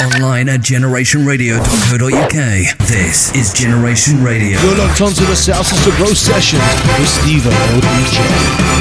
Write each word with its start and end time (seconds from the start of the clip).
Online 0.00 0.48
at 0.48 0.60
generationradio.co.uk. 0.60 2.78
This 2.88 3.34
is 3.34 3.52
Generation 3.52 4.22
Radio. 4.22 4.60
You're 4.60 4.76
locked 4.76 5.00
onto 5.00 5.24
the 5.24 5.34
South 5.34 5.66
Sister 5.66 5.90
Bro 5.96 6.14
Sessions 6.14 6.62
with 6.98 7.08
Stephen 7.08 7.52
ODJ. 7.52 8.78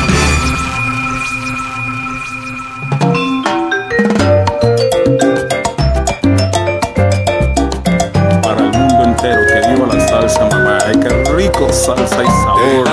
salsa 11.71 12.23
y 12.23 12.27
sabor. 12.27 12.87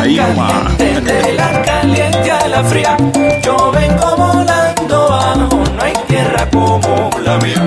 Ahí 0.00 0.16
nomás. 0.16 0.72
la 1.36 1.62
caliente 1.62 2.30
a 2.30 2.48
la 2.48 2.64
fría. 2.64 2.96
Como 6.50 7.10
la 7.22 7.38
mía. 7.38 7.60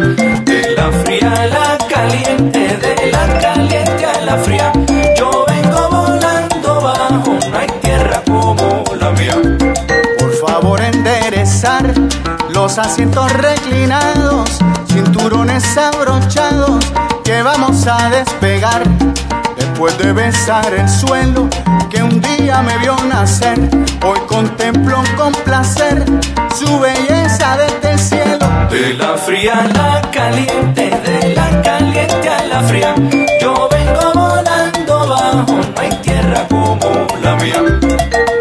De 0.43 0.75
la 0.75 0.91
fría, 1.04 1.32
a 1.32 1.47
la 1.47 1.78
caliente, 1.89 2.78
de 2.78 3.11
la 3.11 3.39
caliente 3.39 4.06
a 4.06 4.21
la 4.21 4.38
fría. 4.38 4.71
Yo 5.18 5.46
vengo 5.47 5.89
volando 5.89 6.82
bajo, 6.82 7.38
no 7.50 7.57
hay 7.57 7.68
tierra 7.82 8.21
como 8.25 8.83
la 9.00 9.11
mía. 9.11 9.36
Por 10.19 10.33
favor 10.36 10.82
enderezar 10.82 11.93
los 12.50 12.78
asientos 12.78 13.32
reclinados, 13.33 14.50
cinturones 14.88 15.78
abrochados, 15.78 16.83
que 17.24 17.41
vamos 17.41 17.88
a 17.88 18.10
despegar. 18.10 18.83
Después 19.57 19.97
de 19.97 20.11
besar 20.11 20.74
el 20.74 20.89
suelo 20.89 21.47
que 21.89 22.02
un 22.04 22.19
día 22.21 22.61
me 22.61 22.78
vio 22.80 22.96
nacer, 23.05 23.60
hoy 24.04 24.19
contemplo 24.28 25.04
con 25.18 25.32
placer 25.33 26.04
su 26.57 26.80
belleza 26.80 27.55
cielo. 27.55 27.86
De 28.78 28.94
la 28.94 29.18
fría 29.18 29.54
a 29.54 29.68
la 29.70 30.02
caliente, 30.12 30.92
de 31.04 31.34
la 31.34 31.64
caliente 31.64 32.30
a 32.30 32.44
la 32.45 32.62
fría. 32.62 32.94
Yo 33.42 33.67
vengo 33.72 34.11
volando 34.14 35.08
bajo, 35.08 35.56
no 35.56 35.81
hay 35.81 35.89
tierra 36.03 36.47
como 36.47 37.08
la 37.23 37.36
mía. 37.38 37.64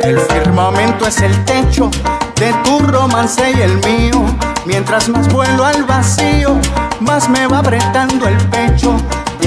El 0.02 0.20
firmamento 0.20 1.06
es 1.06 1.22
el 1.22 1.44
techo 1.46 1.90
de 2.34 2.52
tu 2.64 2.80
romance 2.80 3.50
y 3.50 3.62
el 3.62 3.78
mío. 3.78 4.26
Mientras 4.66 5.08
más 5.08 5.26
vuelo 5.32 5.64
al 5.64 5.84
vacío, 5.84 6.60
más 7.00 7.30
me 7.30 7.46
va 7.46 7.60
apretando 7.60 8.28
el 8.28 8.36
pecho. 8.48 8.94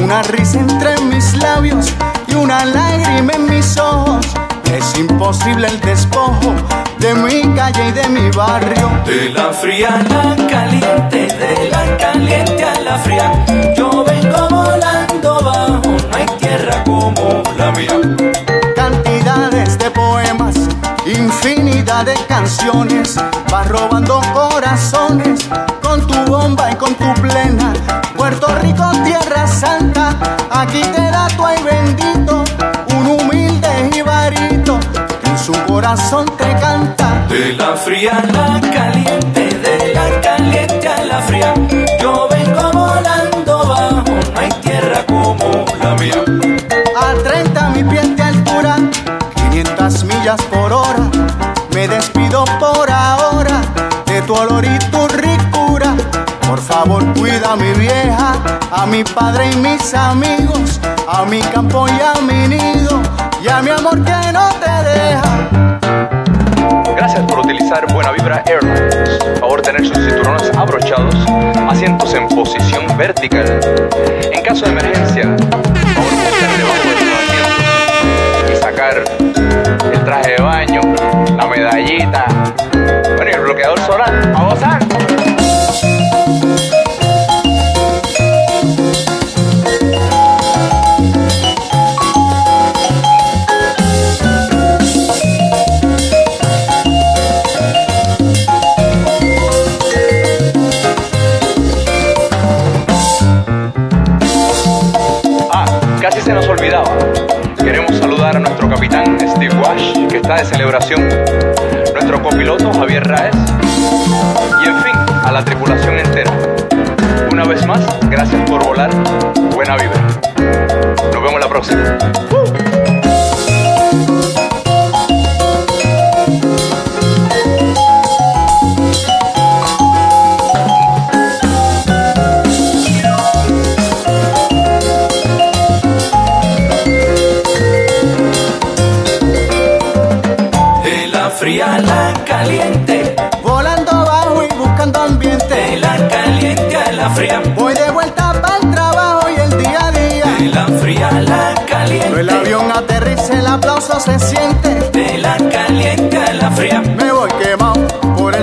Una 0.01 0.23
risa 0.23 0.57
entre 0.57 0.99
mis 1.01 1.35
labios 1.35 1.93
y 2.25 2.33
una 2.33 2.65
lágrima 2.65 3.33
en 3.33 3.47
mis 3.47 3.77
ojos. 3.77 4.25
Es 4.73 4.97
imposible 4.97 5.67
el 5.67 5.79
despojo 5.81 6.55
de 6.99 7.13
mi 7.15 7.41
calle 7.55 7.87
y 7.87 7.91
de 7.91 8.07
mi 8.09 8.29
barrio. 8.31 8.89
De 9.05 9.29
la 9.29 9.51
fría 9.53 9.89
a 9.89 10.03
la 10.03 10.47
caliente, 10.47 11.27
de 11.27 11.69
la 11.69 11.97
caliente 11.97 12.63
a 12.63 12.79
la 12.81 12.97
fría. 12.99 13.31
Yo 13.75 14.03
vengo 14.03 14.47
volando 14.49 15.39
bajo, 15.43 15.81
no 15.85 16.17
hay 16.17 16.25
tierra 16.37 16.83
como 16.83 17.43
la 17.57 17.71
mía. 17.71 17.93
cantidades 18.75 19.77
de 19.77 19.89
poemas, 19.91 20.55
infinidad 21.05 22.05
de 22.05 22.15
canciones, 22.27 23.15
vas 23.51 23.67
robando 23.67 24.21
corazones 24.33 25.39
con 25.81 26.05
tu 26.05 26.17
bomba 26.25 26.71
y 26.71 26.75
con 26.75 26.93
tu 26.95 27.13
plena. 27.21 27.73
Puerto 28.17 28.47
Rico, 28.61 28.91
tierra 29.05 29.47
santa, 29.47 30.15
aquí 30.51 30.81
te 30.81 31.01
da 31.09 31.27
tu 31.29 31.45
corazón 35.79 36.25
te 36.37 36.49
canta. 36.59 37.25
De 37.29 37.53
la 37.53 37.73
fría 37.77 38.11
a 38.11 38.25
la 38.25 38.59
caliente, 38.59 39.43
de 39.65 39.93
la 39.93 40.19
caliente 40.19 40.87
a 40.89 41.05
la 41.05 41.21
fría. 41.21 41.53
Yo 42.01 42.27
vengo 42.29 42.69
volando 42.73 43.57
bajo, 43.65 44.03
no 44.33 44.39
hay 44.41 44.49
tierra 44.61 45.05
como 45.07 45.65
la 45.81 45.95
mía. 45.95 46.21
A 47.01 47.13
30 47.23 47.69
mi 47.69 47.83
pies 47.85 48.13
de 48.17 48.23
altura, 48.23 48.75
500 49.35 50.03
millas 50.03 50.41
por 50.51 50.73
hora. 50.73 51.09
Me 51.73 51.87
despido 51.87 52.43
por 52.59 52.91
ahora 52.91 53.61
de 54.05 54.21
tu 54.23 54.33
olor 54.35 54.65
y 54.65 54.77
tu 54.91 55.07
ricura. 55.07 55.95
Por 56.45 56.59
favor, 56.59 57.05
cuida 57.13 57.53
a 57.53 57.55
mi 57.55 57.71
vieja, 57.85 58.33
a 58.69 58.85
mi 58.85 59.05
padre 59.05 59.49
y 59.51 59.55
mis 59.55 59.93
amigos, 59.93 60.81
a 61.07 61.23
mi 61.23 61.39
campo 61.39 61.87
y 61.87 62.01
a 62.01 62.19
mi 62.21 62.49
nido, 62.49 63.01
y 63.41 63.47
a 63.47 63.61
mi 63.61 63.69
amor 63.69 64.03
que 64.03 64.31
no 64.33 64.49
te 64.59 64.71
deja. 64.89 65.68
Por 67.27 67.39
utilizar 67.39 67.91
Buena 67.93 68.11
Vibra 68.11 68.43
Airlines. 68.45 69.19
Favor 69.39 69.61
tener 69.61 69.85
sus 69.85 69.97
cinturones 69.97 70.51
abrochados, 70.55 71.15
asientos 71.69 72.13
en 72.13 72.27
posición 72.29 72.85
vertical. 72.97 73.59
En 74.31 74.43
caso 74.43 74.65
de 74.65 74.71
emergencia, 74.71 75.23
favor 75.23 76.11
buscar 76.11 76.57
debajo 76.57 76.87
de 76.87 76.95
sus 76.99 77.13
asientos 77.19 78.51
y 78.51 78.55
sacar 78.55 79.03
el 79.93 80.03
traje 80.05 80.31
de 80.31 80.41
baño, 80.41 80.81
la 81.35 81.47
medallita, 81.47 82.25
bueno 83.15 83.31
y 83.31 83.33
el 83.33 83.41
bloqueador 83.41 83.79
solar. 83.81 84.33
¡A 84.35 84.43
gozar! 84.45 85.08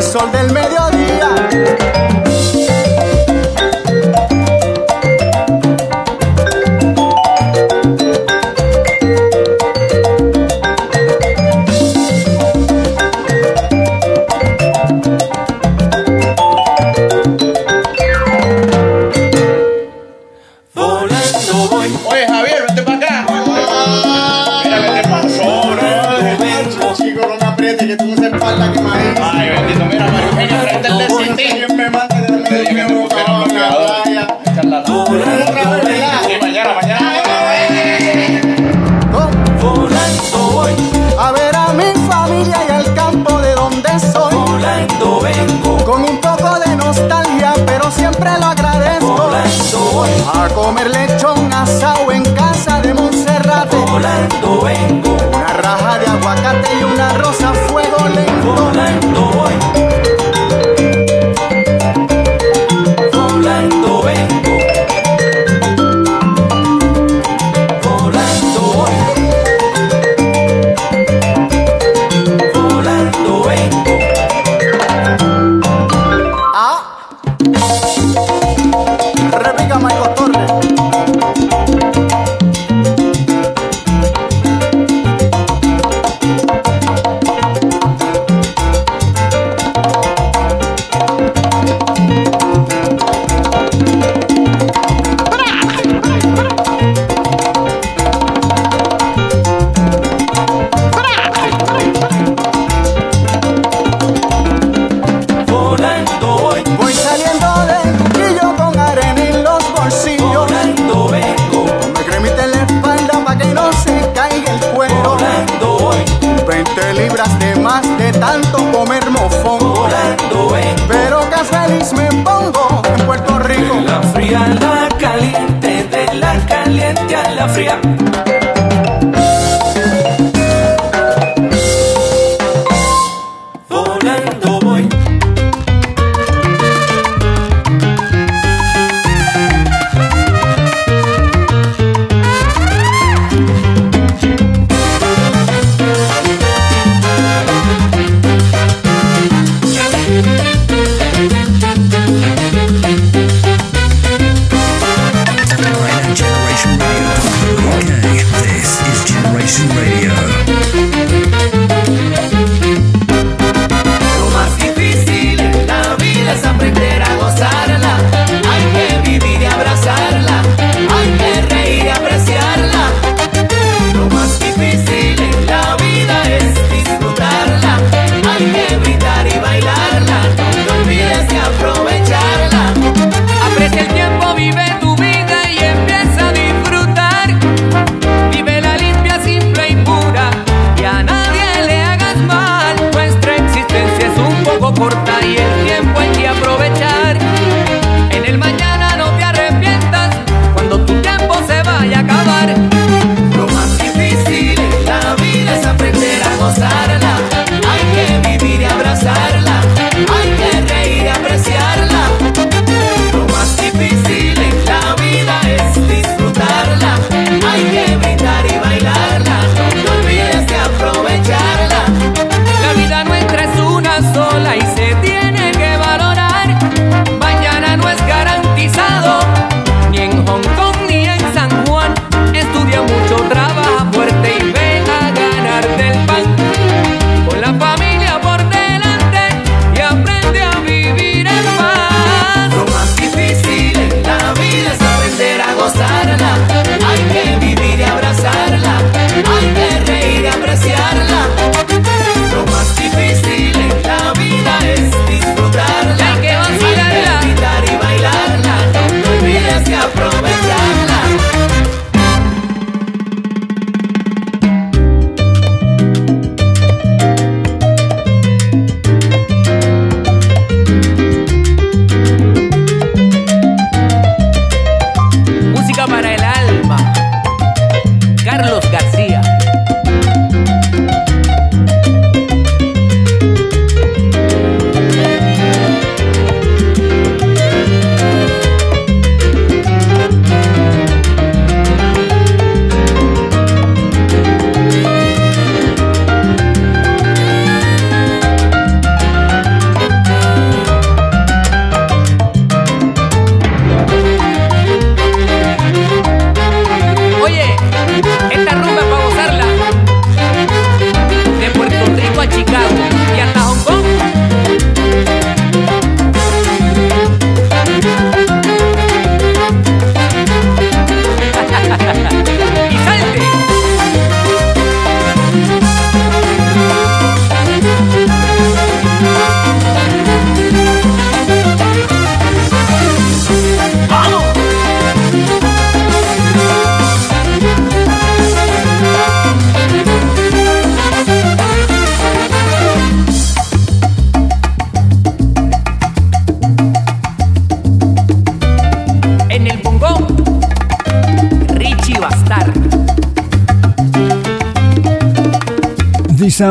Sol 0.06 0.30
del 0.30 0.52
mediodía. 0.52 0.65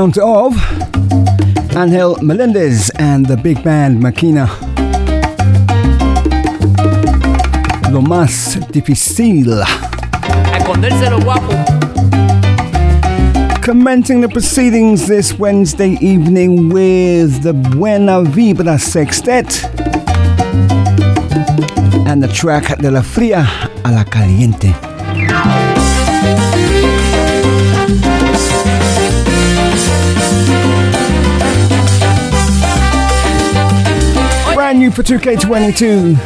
of 0.05 0.53
Angel 1.75 2.15
Melendez 2.21 2.91
and 2.99 3.25
the 3.25 3.35
big 3.35 3.63
band 3.63 3.99
Maquina. 3.99 4.47
Lo 7.91 8.01
más 8.01 8.55
difícil. 8.71 9.63
Commenting 13.63 14.21
the 14.21 14.29
proceedings 14.29 15.07
this 15.07 15.39
Wednesday 15.39 15.97
evening 16.01 16.69
with 16.69 17.41
the 17.41 17.53
Buena 17.53 18.21
Vibra 18.21 18.79
Sextet 18.79 19.63
and 22.07 22.21
the 22.21 22.27
track 22.27 22.77
De 22.77 22.91
la 22.91 23.01
Fría 23.01 23.43
a 23.83 23.91
la 23.91 24.03
Caliente. 24.03 25.74
for 34.95 35.03
2K22. 35.03 36.17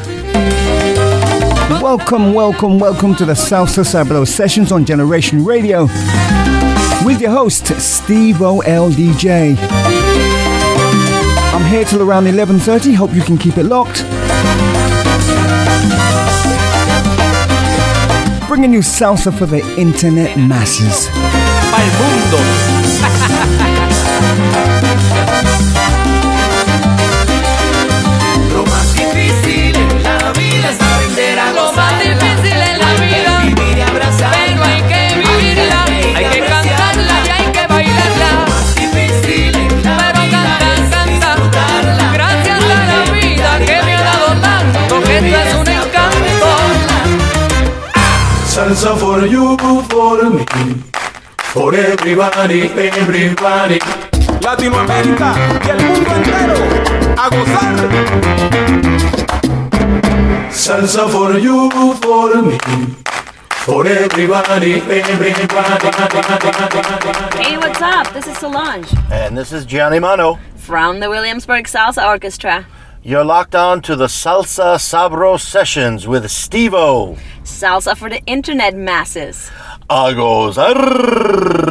Welcome, 1.81 2.33
welcome, 2.35 2.77
welcome 2.77 3.15
to 3.15 3.25
the 3.25 3.33
Salsa 3.33 3.83
Sabado 3.83 4.27
sessions 4.27 4.71
on 4.71 4.85
Generation 4.85 5.43
Radio 5.43 5.85
with 7.03 7.19
your 7.19 7.31
host, 7.31 7.65
Steve 7.81 8.35
OLDJ. 8.35 9.57
I'm 11.51 11.65
here 11.71 11.83
till 11.83 12.03
around 12.03 12.25
11.30, 12.25 12.93
hope 12.93 13.15
you 13.15 13.23
can 13.23 13.39
keep 13.39 13.57
it 13.57 13.63
locked. 13.63 14.03
Bringing 18.47 18.71
you 18.71 18.81
salsa 18.81 19.35
for 19.35 19.47
the 19.47 19.63
internet 19.79 20.37
masses. 20.37 21.09
Salsa 48.69 48.93
for 48.99 49.25
you, 49.25 49.57
for 49.89 50.29
me, 50.29 50.45
for 51.37 51.73
everybody, 51.73 52.69
everybody. 52.69 53.79
Latinoamérica 54.41 55.33
y 55.65 55.69
el 55.71 55.79
mundo 55.85 56.11
entero 56.13 56.53
a 57.17 57.29
gozar. 57.29 57.75
Salsa 60.51 61.09
for 61.09 61.39
you, 61.39 61.71
for 61.95 62.41
me. 62.43 62.57
For 63.65 63.87
everybody, 63.87 64.73
everybody. 64.73 65.47
Hey, 67.43 67.57
what's 67.57 67.81
up? 67.81 68.13
This 68.13 68.27
is 68.27 68.37
Solange. 68.37 68.93
And 69.11 69.35
this 69.35 69.51
is 69.51 69.65
Gianni 69.65 69.97
Mano. 69.97 70.37
From 70.57 70.99
the 70.99 71.09
Williamsburg 71.09 71.65
Salsa 71.65 72.05
Orchestra. 72.07 72.67
You're 73.01 73.23
locked 73.23 73.55
on 73.55 73.81
to 73.83 73.95
the 73.95 74.07
Salsa 74.07 74.75
Sabro 74.75 75.39
sessions 75.39 76.05
with 76.05 76.25
Stevo 76.25 77.17
salsa 77.59 77.95
for 77.97 78.09
the 78.09 78.21
internet 78.25 78.73
masses. 78.75 79.51
Agos. 79.89 80.55
Arrr. 80.57 81.68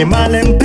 They 0.00 0.06
man 0.06 0.59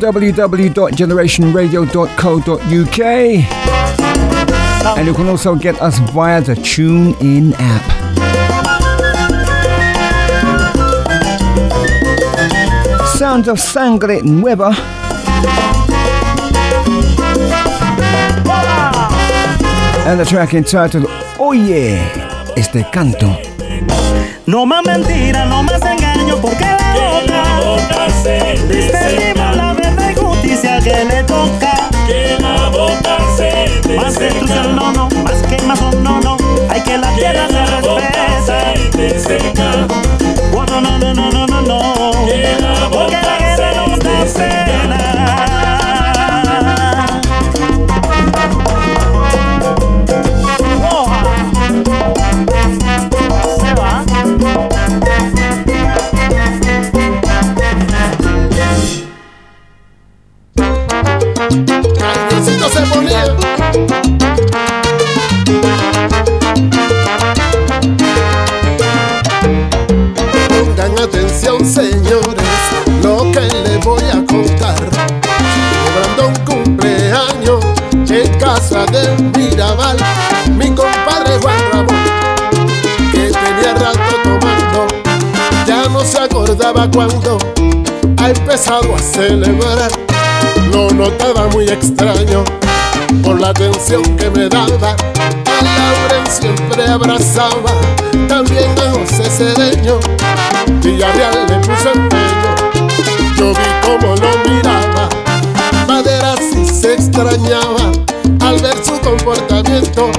www.generationradio.co.uk. 0.00 3.00
And 4.96 5.06
you 5.06 5.14
can 5.14 5.28
also 5.28 5.54
get 5.54 5.80
us 5.80 5.98
via 6.10 6.40
the 6.40 6.54
TuneIn 6.54 7.54
app. 7.58 8.00
Sounds 13.16 13.48
of 13.48 13.60
Sangre 13.60 14.20
Nueva. 14.22 14.72
And 20.06 20.18
the 20.18 20.24
track 20.24 20.54
entitled 20.54 21.06
Oye, 21.38 22.00
este 22.56 22.84
canto. 22.90 23.36
No 24.46 24.66
más 24.66 24.82
no 24.84 25.62
más 25.62 25.82
engaño, 25.82 26.36
porque 26.40 26.64
la 26.64 27.19
tierra 37.20 37.49
celebrar. 89.00 89.90
Lo 90.72 90.90
notaba 90.90 91.48
muy 91.48 91.68
extraño 91.68 92.44
por 93.24 93.40
la 93.40 93.48
atención 93.48 94.02
que 94.16 94.30
me 94.30 94.48
daba. 94.48 94.92
A 94.92 95.62
Lauren 95.62 96.26
siempre 96.30 96.86
abrazaba, 96.86 97.72
también 98.28 98.70
a 98.78 98.92
José 98.92 99.24
Cedeño. 99.30 99.98
Villarreal 100.82 101.46
le 101.48 101.56
puso 101.58 101.92
empeño, 101.92 102.54
yo 103.36 103.52
vi 103.52 103.70
cómo 103.82 104.14
lo 104.16 104.50
miraba. 104.50 105.08
Madera 105.86 106.34
sí 106.38 106.66
se 106.66 106.94
extrañaba 106.94 107.92
al 108.40 108.60
ver 108.60 108.84
su 108.84 108.98
comportamiento. 109.00 110.10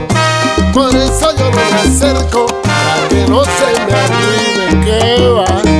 Por 0.73 0.95
eso 0.95 1.35
yo 1.37 1.51
me 1.51 1.63
acerco 1.81 2.45
para 2.45 3.07
que 3.09 3.25
no 3.27 3.43
se 3.43 3.71
me 3.85 3.93
arruine 3.93 4.85
que 4.85 5.27
va. 5.29 5.70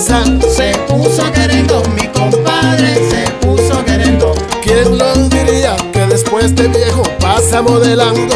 Se 0.00 0.72
puso 0.88 1.30
querendo, 1.32 1.82
mi 1.94 2.08
compadre 2.08 2.94
se 3.10 3.30
puso 3.46 3.84
querendo. 3.84 4.32
¿Quién 4.62 4.96
lo 4.96 5.14
diría 5.28 5.76
que 5.92 6.06
después 6.06 6.56
de 6.56 6.68
viejo 6.68 7.02
pasa 7.20 7.60
modelando 7.60 8.34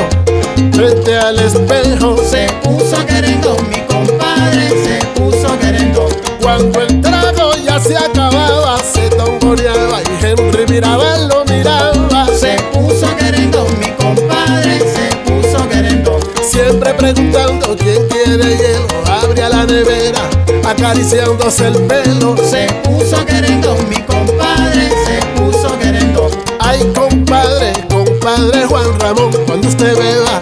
frente 0.72 1.16
al 1.16 1.38
espejo? 1.38 2.18
Se 2.30 2.48
puso 2.62 3.06
querendo, 3.06 3.56
mi 3.70 3.80
compadre 3.86 4.68
se 4.68 5.06
puso 5.18 5.58
querendo. 5.58 6.06
Cuando 6.42 6.82
el 6.82 7.00
trago 7.00 7.52
ya 7.64 7.80
se 7.80 7.96
acababa, 7.96 8.78
se 8.80 9.08
tomboneaba 9.08 10.02
y 10.02 10.26
Henry 10.26 10.66
Mirabal 10.68 11.28
lo 11.28 11.46
miraba. 11.46 12.26
Se 12.38 12.56
puso 12.74 13.06
querendo, 13.16 13.66
mi 13.80 13.90
compadre 13.92 14.80
se 14.80 15.16
puso 15.24 15.66
querendo. 15.70 16.20
Siempre 16.42 16.92
preguntando 16.92 17.74
quién 17.74 18.06
quiere 18.08 18.54
hielo, 18.54 18.86
abría 19.22 19.48
la 19.48 19.64
nevera, 19.64 20.28
acariciándose 20.66 21.68
el 21.68 21.74
pelo. 21.82 22.36
Se 22.36 22.66
puso 22.82 23.24
querendo, 23.26 23.76
mi 23.88 23.96
compadre 24.02 24.88
se 25.04 25.26
puso 25.36 25.78
querendo. 25.78 26.30
Ay, 26.58 26.80
compadre, 26.94 27.72
compadre 27.88 28.66
Juan 28.66 28.98
Ramón, 28.98 29.30
cuando 29.46 29.68
usted 29.68 29.96
beba, 29.96 30.40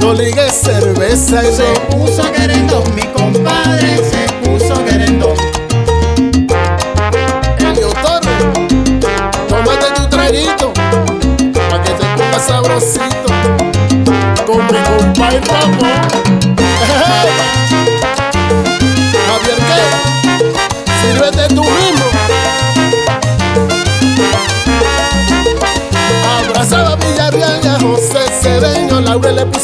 no 0.00 0.14
ligue 0.14 0.50
cerveza 0.50 1.42
y 1.44 1.54
Se 1.54 1.62
no. 1.62 1.96
puso 1.96 2.32
querendo, 2.32 2.82
mi 2.94 3.02
compadre 3.02 3.96
se 3.98 4.32
puso 4.44 4.84
querendo. 4.84 5.34
Elio 7.58 7.88
Torres, 8.02 8.78
tómate 9.48 9.86
tu 9.94 10.08
traguito, 10.08 10.72
pa' 11.70 11.82
que 11.82 11.90
te 11.90 12.06
pongas 12.16 12.46
sabrosito, 12.46 13.28
con 14.46 14.66
mi 14.66 14.78
compadre 14.88 15.40
Ramón. 15.40 16.19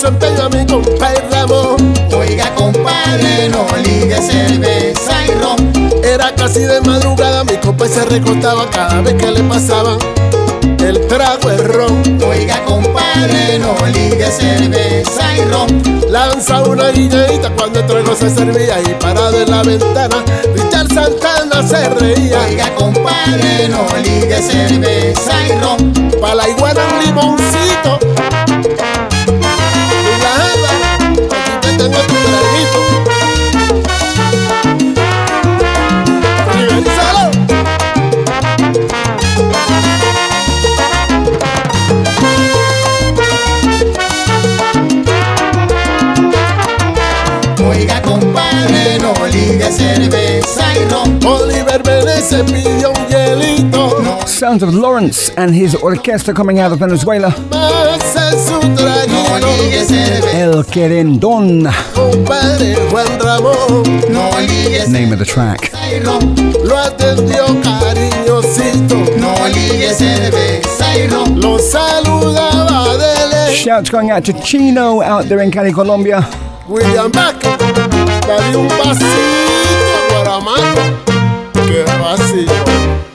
Empeño 0.05 0.43
a 0.43 0.49
mi 0.51 0.67
compadre 0.67 1.23
Ramón. 1.31 1.95
Oiga, 2.17 2.55
compadre, 2.55 3.49
no 3.49 3.67
ligue 3.83 4.21
cerveza 4.21 5.27
y 5.27 5.31
ron. 5.41 6.03
Era 6.05 6.35
casi 6.35 6.61
de 6.61 6.81
madrugada, 6.83 7.45
mi 7.45 7.57
compa 7.57 7.89
se 7.89 8.05
recostaba 8.05 8.69
cada 8.71 9.01
vez 9.01 9.15
que 9.15 9.31
le 9.31 9.43
pasaban 9.45 9.99
el 10.87 11.07
trago 11.09 11.51
el 11.51 11.65
ron. 11.65 12.03
Oiga, 12.29 12.63
compadre, 12.65 13.59
no 13.59 13.75
ligue 13.87 14.31
cerveza 14.31 15.37
y 15.37 15.45
ron. 15.51 16.11
Lanza 16.11 16.63
una 16.63 16.91
guiñadita 16.91 17.51
cuando 17.51 17.81
el 17.81 17.87
trago 17.87 18.15
se 18.15 18.31
servía 18.31 18.81
y 18.83 18.95
parado 19.01 19.41
en 19.41 19.51
la 19.51 19.63
ventana, 19.63 20.23
Richard 20.55 20.93
Santana 20.93 21.67
se 21.67 21.89
reía. 21.89 22.41
Oiga, 22.49 22.75
compadre, 22.77 23.69
no 23.69 23.87
ligue 24.03 24.41
cerveza 24.43 25.33
y 25.49 25.61
ron. 25.61 26.21
Pa' 26.21 26.35
la 26.35 26.49
iguana 26.49 26.83
un 26.93 27.05
limoncito. 27.05 28.06
Oiga, 47.69 48.01
compadre, 48.03 48.99
no 49.01 49.13
ligue 49.27 49.71
cerveza 49.73 50.65
y 50.77 50.85
ron. 50.89 51.19
Oliver 51.27 51.83
Vélez 51.83 52.25
se 52.29 52.45
pidió 52.45 52.91
un 52.91 53.09
hielito. 53.09 53.86
sounds 54.37 54.63
of 54.63 54.75
Lawrence 54.75 55.31
and 55.31 55.55
his 55.55 55.75
orchestra 55.75 56.35
coming 56.35 56.59
out 56.59 56.71
of 56.71 56.79
Venezuela. 56.79 57.29
El 60.35 60.63
Querendon. 60.65 61.63
Name 64.93 65.13
of 65.13 65.19
the 65.19 65.25
track. 65.25 65.71
Shouts 73.55 73.89
going 73.91 74.11
out 74.11 74.25
to 74.27 74.33
Chino 74.43 75.01
out 75.01 75.25
there 75.25 75.41
in 75.41 75.51
Cali, 75.51 75.73
Colombia. 75.73 76.21
William 76.69 77.07
un 77.07 77.13
pasito 78.69 79.07
para 80.11 80.41
mano, 80.41 80.99
que 81.67 81.85
vacío. 81.85 83.06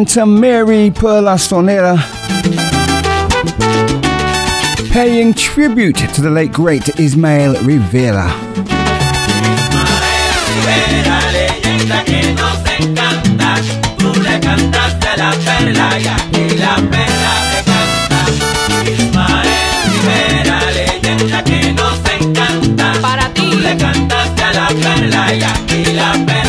Santa 0.00 0.24
Mary 0.24 0.90
Perla 0.90 1.34
uh, 1.34 1.96
paying 4.90 5.34
tribute 5.34 5.96
to 5.96 6.22
the 6.22 6.30
late 6.30 6.52
great 6.52 6.88
Ismael 6.98 7.52
Rivera. 7.64 8.28
Para 23.02 23.28
ti. 23.34 23.54
le 23.54 23.76
cantaste 23.76 24.42
a 24.42 24.52
la 24.52 24.68
perla 24.68 25.34
y 25.34 25.42
aquí 25.42 25.92
la 25.92 26.12
perla. 26.12 26.39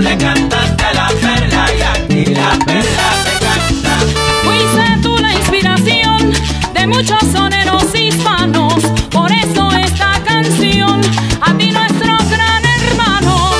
le 0.00 0.16
cantaste 0.16 0.84
a 0.84 0.92
la 0.94 1.08
perla 1.08 1.66
y 1.76 1.82
aquí 1.82 2.26
la 2.26 2.50
perla 2.64 3.08
te 3.24 3.44
canta. 3.44 3.98
Fuiste 4.44 5.02
tú 5.02 5.16
la 5.18 5.34
inspiración 5.34 6.32
de 6.74 6.86
muchos 6.86 7.18
soneros 7.32 7.94
hispanos, 7.94 8.74
por 9.10 9.30
eso 9.32 9.70
esta 9.72 10.22
canción 10.24 11.00
a 11.40 11.52
ti 11.54 11.72
nuestro 11.72 12.16
gran 12.30 12.64
hermano. 12.64 13.50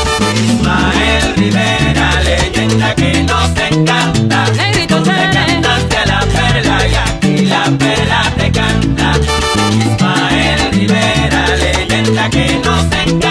Ismael 0.44 1.35
Rivera, 1.37 2.22
leyenda 2.22 2.94
que 2.94 3.22
nos 3.24 3.51
encanta. 3.70 4.46
Negrito 4.57 5.03
tú 5.03 5.11
le 5.11 5.31
cantaste 5.33 5.96
a 5.96 6.07
la 6.07 6.20
perla 6.20 6.79
y 6.87 6.94
aquí 6.94 7.46
la 7.46 7.64
perla 7.79 8.22
te 8.37 8.53
canta. 8.53 9.12
Ismael 9.87 10.70
Rivera, 10.72 11.57
leyenda 11.57 12.31
que 12.31 12.61
nos 12.64 12.85
encanta. 12.92 13.29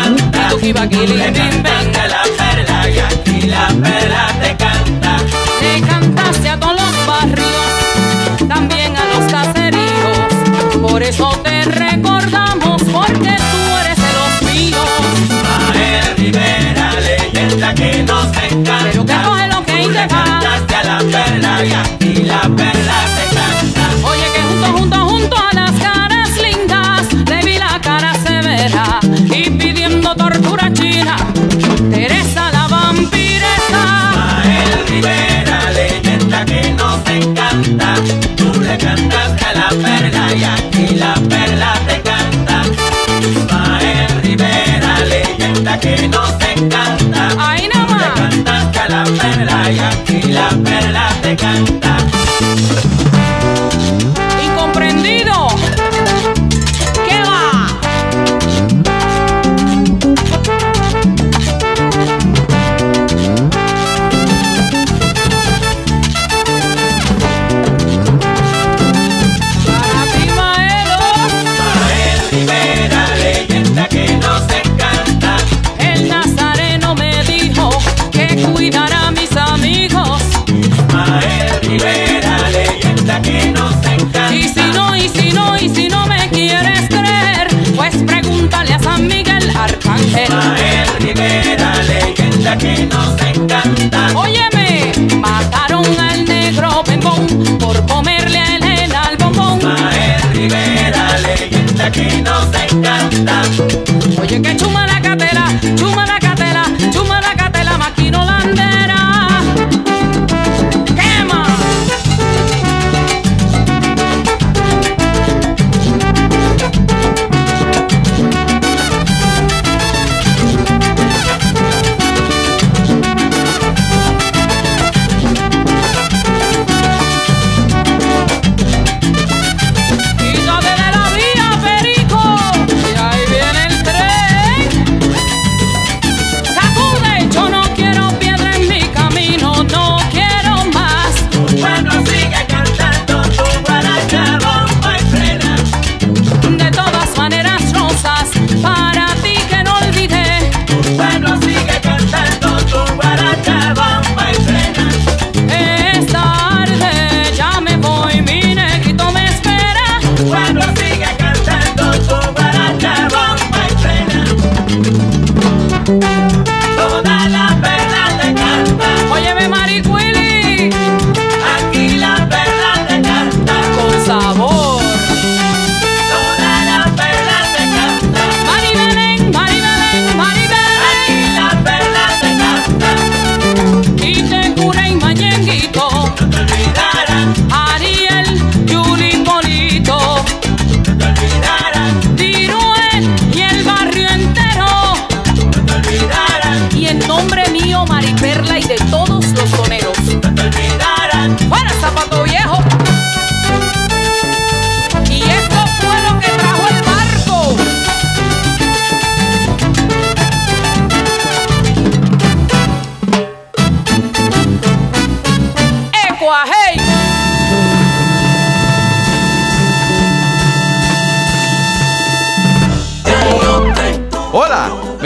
e 92.79 93.26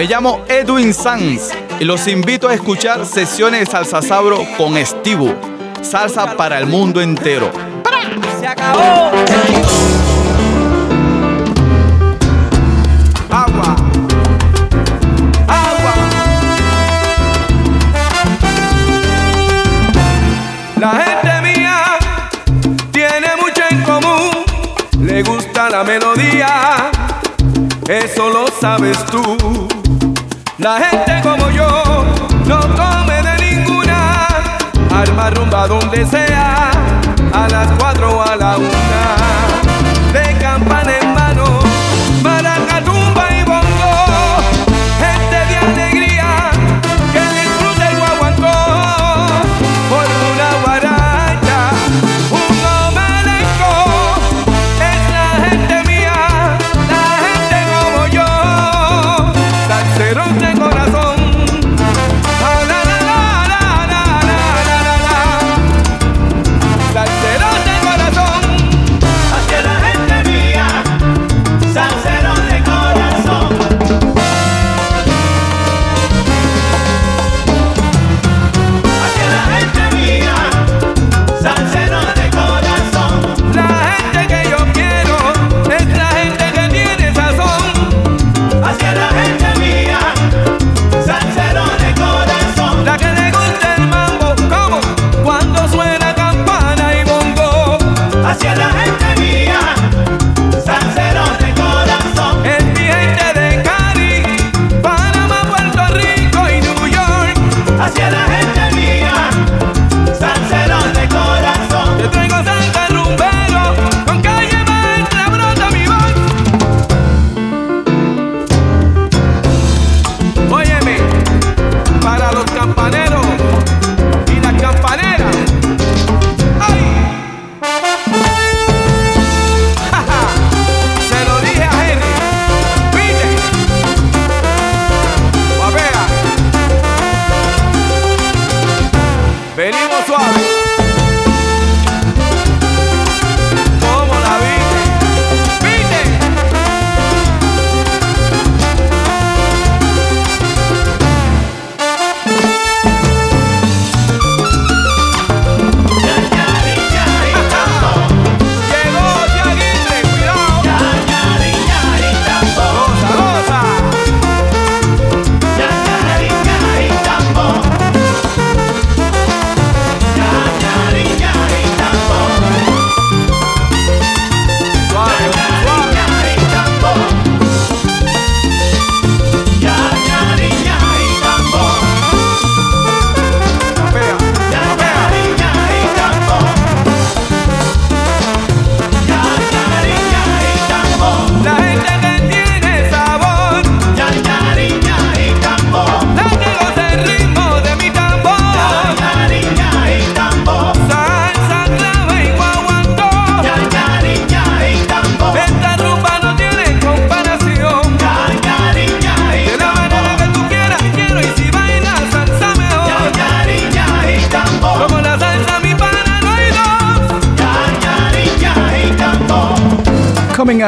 Me 0.01 0.07
llamo 0.07 0.43
Edwin 0.47 0.95
Sanz 0.95 1.51
y 1.79 1.85
los 1.85 2.07
invito 2.07 2.49
a 2.49 2.55
escuchar 2.55 3.05
sesiones 3.05 3.59
de 3.59 3.65
salsa 3.67 4.01
sabro 4.01 4.43
con 4.57 4.75
Estivo. 4.75 5.31
Salsa 5.83 6.35
para 6.35 6.57
el 6.57 6.65
mundo 6.65 7.01
entero. 7.01 7.51
¡Para! 7.83 8.09
Se 8.39 8.47
acabó. 8.47 9.11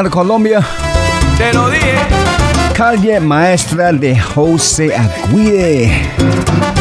Colombia. 0.10 0.66
Te 1.38 1.54
lo 1.54 1.70
dije. 1.70 2.00
Calle 2.74 3.20
Maestra 3.20 3.92
de 3.94 4.16
Jose 4.16 4.92
Aguirre. 4.92 5.92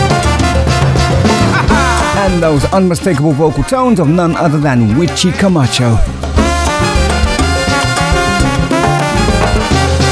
and 2.24 2.42
those 2.42 2.64
unmistakable 2.72 3.32
vocal 3.32 3.62
tones 3.64 4.00
of 4.00 4.08
none 4.08 4.34
other 4.36 4.58
than 4.58 4.96
Witchy 4.96 5.30
Camacho. 5.30 5.98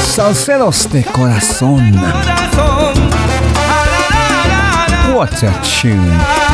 Salceros 0.05 0.87
de 0.91 1.01
Corazón. 1.01 1.95
What 5.15 5.41
a 5.41 5.51
tune. 5.63 6.50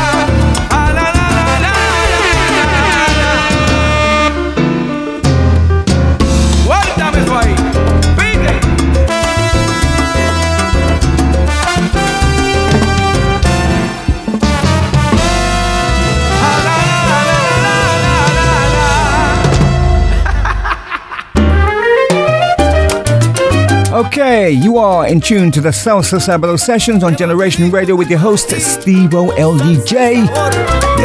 Okay, 23.98 24.52
you 24.52 24.78
are 24.78 25.08
in 25.08 25.20
tune 25.20 25.50
to 25.50 25.60
the 25.60 25.70
Salsa 25.70 26.20
Sabado 26.20 26.56
sessions 26.56 27.02
on 27.02 27.16
Generation 27.16 27.68
Radio 27.68 27.96
with 27.96 28.08
your 28.08 28.20
host, 28.20 28.50
Steve 28.50 29.10
OLDJ. 29.10 30.24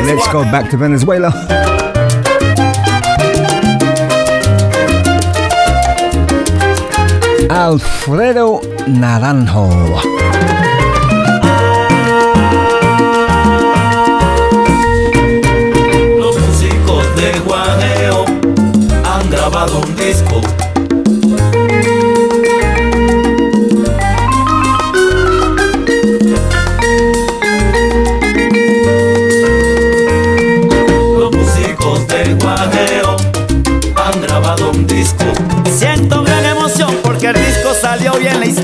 Let's 0.06 0.32
go 0.32 0.44
back 0.44 0.70
to 0.70 0.78
Venezuela. 0.78 1.30
Alfredo 7.50 8.62
Naranjo. 8.86 9.70
Los 16.20 16.40
músicos 16.40 17.16
de 17.16 17.32
han 19.04 19.30
grabado 19.32 19.80
un 19.80 19.96
disco 19.96 20.63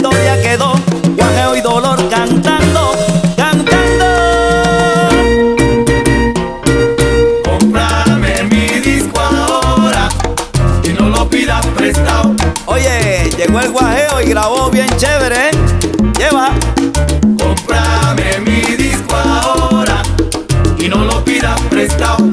historia 0.10 0.41
quedó, 0.41 0.74
guajeo 1.15 1.56
y 1.56 1.62
dolor 1.62 2.10
cantando, 2.10 2.91
cantando. 3.38 4.06
Comprame 7.43 8.43
mi 8.50 8.67
disco 8.80 9.19
ahora 9.19 10.10
y 10.84 10.89
no 10.89 11.10
lo 11.10 11.30
pidas 11.30 11.63
prestado. 11.78 12.36
Oye, 12.65 13.30
llegó 13.38 13.60
el 13.60 13.72
guajeo 13.72 14.22
y 14.22 14.30
grabó 14.30 14.69
bien 14.72 14.88
chévere. 14.98 15.50
¿eh? 15.50 15.52
Lleva. 16.17 16.50
Comprame 17.38 18.39
mi 18.39 18.62
disco 18.76 19.15
ahora 19.15 20.02
y 20.80 20.88
no 20.88 21.04
lo 21.06 21.24
pidas 21.24 21.60
prestado. 21.69 22.26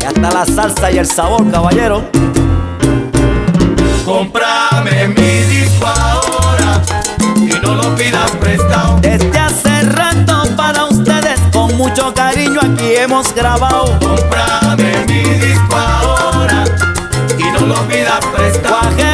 Y 0.00 0.04
hasta 0.04 0.30
la 0.32 0.44
salsa 0.44 0.90
y 0.90 0.98
el 0.98 1.06
sabor, 1.06 1.48
caballero. 1.50 2.02
Comprame 4.04 5.08
mi 5.08 5.42
disco 5.44 5.86
ahora. 5.86 6.21
hemos 13.02 13.34
grabado. 13.34 13.98
Comprame 13.98 15.04
mi 15.06 15.22
disco 15.22 15.76
ahora 15.76 16.64
y 17.38 17.42
no 17.52 17.66
lo 17.66 17.88
pidas 17.88 18.24
prestado. 18.26 19.11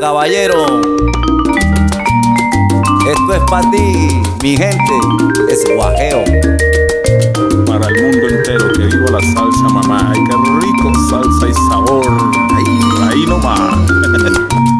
caballero. 0.00 0.80
Esto 3.06 3.34
es 3.34 3.42
para 3.50 3.70
ti, 3.70 4.22
mi 4.42 4.56
gente, 4.56 4.94
es 5.50 5.62
guajeo. 5.74 6.24
Para 7.66 7.86
el 7.86 8.02
mundo 8.02 8.28
entero, 8.28 8.72
que 8.72 8.86
viva 8.86 9.10
la 9.10 9.20
salsa, 9.20 9.68
mamá. 9.68 10.10
Ay, 10.12 10.20
qué 10.24 10.36
rico 10.66 10.92
salsa 11.10 11.48
y 11.48 11.54
sabor. 11.68 12.06
Ahí, 12.56 13.10
ahí 13.10 13.26
nomás. 13.26 13.76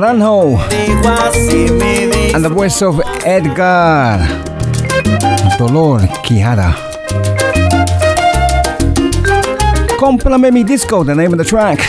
Naranjo 0.00 0.56
and 2.34 2.42
the 2.42 2.48
voice 2.48 2.80
of 2.80 3.02
Edgar 3.22 4.16
Dolor 5.58 6.00
Quijada. 6.24 6.74
Compliment 9.98 10.54
mi 10.54 10.64
Disco, 10.64 11.04
the 11.04 11.14
name 11.14 11.32
of 11.32 11.38
the 11.38 11.44
track. 11.44 11.80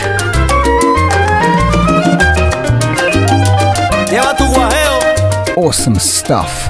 Awesome 5.56 5.98
stuff. 5.98 6.68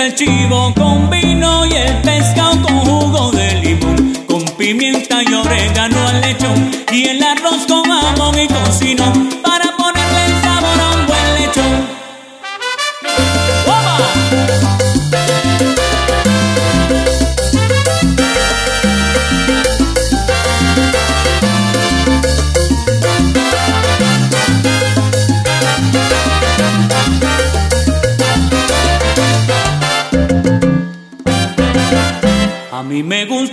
el 0.00 0.14
chivo 0.14 0.72
con 0.74 1.10
vino 1.10 1.66
y 1.66 1.72
el 1.72 1.96
pescado 2.00 2.62
con 2.62 2.78
jugo 2.78 3.30
de 3.32 3.54
limón, 3.56 4.14
con 4.26 4.42
pimienta 4.56 5.22
y 5.22 5.34
orégano 5.34 6.08
al 6.08 6.20
lechón 6.22 6.70
y 6.90 7.04
el 7.08 7.22
arroz 7.22 7.66
con 7.66 7.79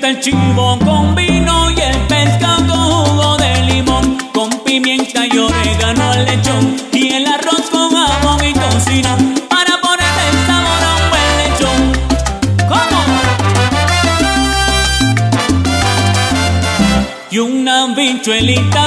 el 0.07 0.19
chivo 0.21 0.79
con 0.85 1.15
vino 1.15 1.69
y 1.71 1.81
el 1.81 1.97
pescado 2.07 2.73
jugo 2.73 3.35
de 3.37 3.61
limón, 3.63 4.17
con 4.33 4.49
pimienta 4.63 5.25
y 5.25 5.37
orégano 5.37 6.11
al 6.11 6.25
lechón 6.25 6.77
y 6.93 7.09
el 7.09 7.27
arroz 7.27 7.69
con 7.69 7.91
jamón 7.93 8.39
y 8.45 8.53
tocino 8.53 9.09
para 9.49 9.81
ponerle 9.81 10.27
sabor 10.47 10.83
a 10.89 10.95
un 10.95 11.09
buen 11.11 11.29
lechón. 11.41 11.81
¿Cómo? 12.69 12.99
Y 17.29 17.39
una 17.39 17.87
bichuelita 17.93 18.86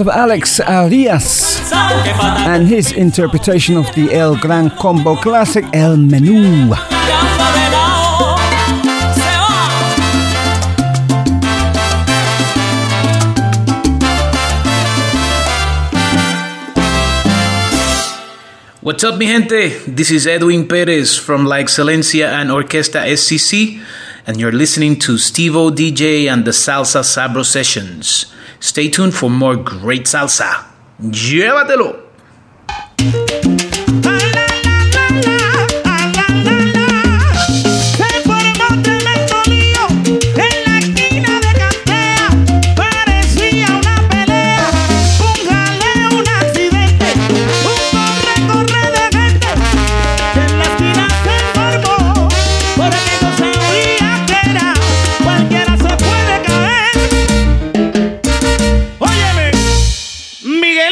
of 0.00 0.08
Alex 0.08 0.60
Arias 0.60 1.72
and 1.72 2.68
his 2.68 2.92
interpretation 2.92 3.76
of 3.76 3.86
the 3.94 4.12
El 4.14 4.36
Gran 4.36 4.70
Combo 4.70 5.16
classic 5.16 5.64
El 5.72 5.96
Menú. 5.96 6.68
What's 18.80 19.04
up, 19.04 19.18
mi 19.18 19.26
gente? 19.26 19.70
This 19.86 20.10
is 20.10 20.26
Edwin 20.26 20.66
Perez 20.66 21.16
from 21.16 21.44
La 21.44 21.56
Excelencia 21.56 22.28
and 22.32 22.50
Orquesta 22.50 23.04
SCC, 23.06 23.80
and 24.26 24.40
you're 24.40 24.52
listening 24.52 24.98
to 25.00 25.14
Stevo 25.14 25.70
DJ 25.70 26.30
and 26.32 26.44
the 26.44 26.52
Salsa 26.52 27.02
Sabro 27.02 27.44
Sessions. 27.44 28.32
Stay 28.68 28.90
tuned 28.90 29.14
for 29.14 29.30
more 29.30 29.56
great 29.56 30.04
salsa. 30.06 30.66
Llévatelo. 31.00 32.07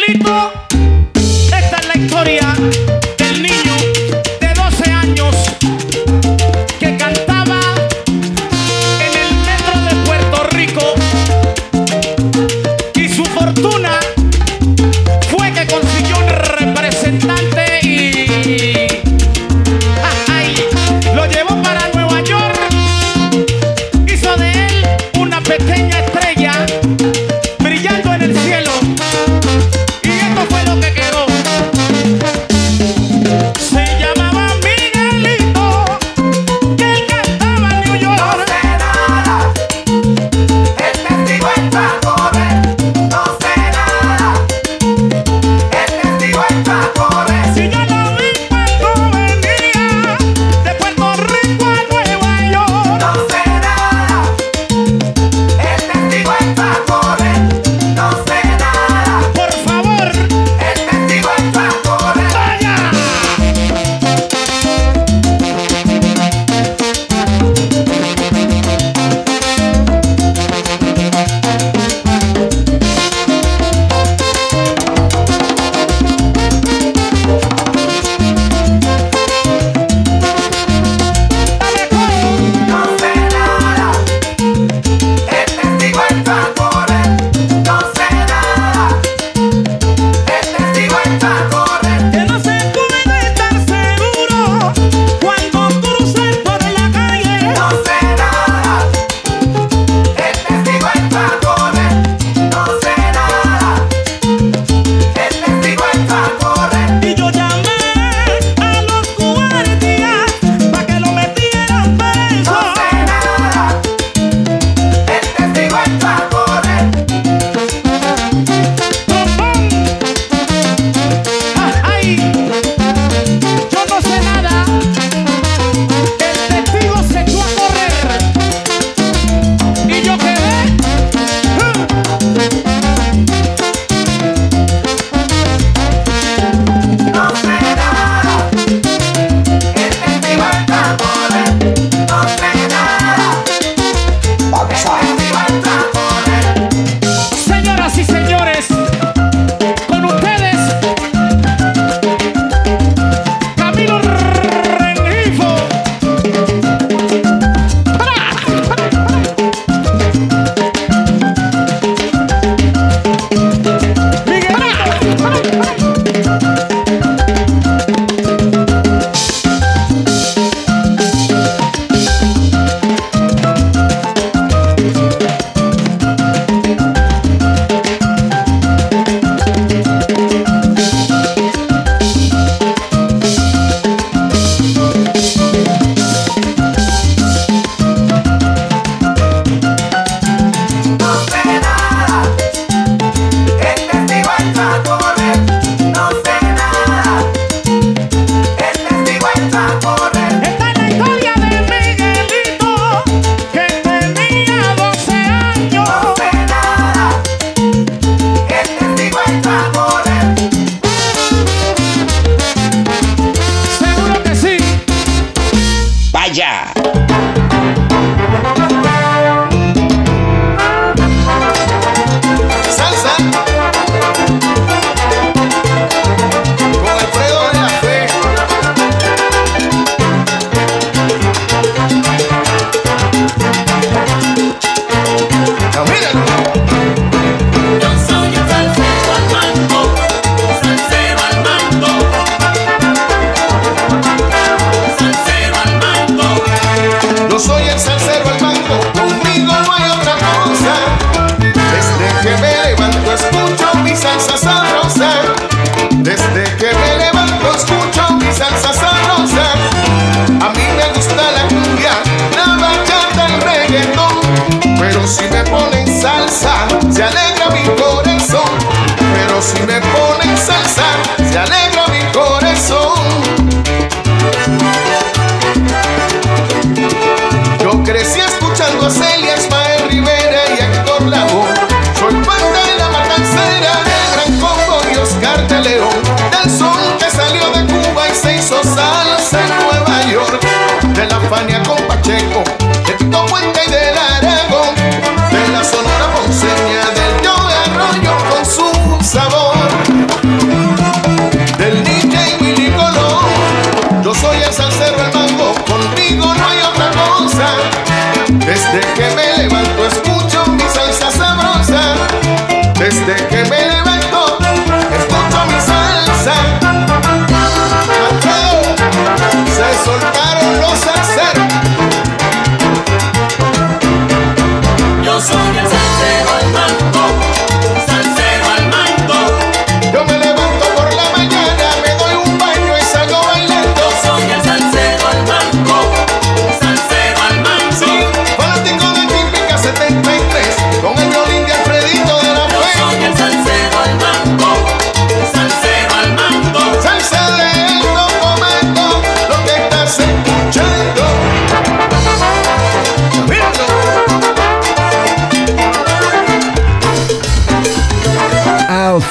People. 0.06 0.55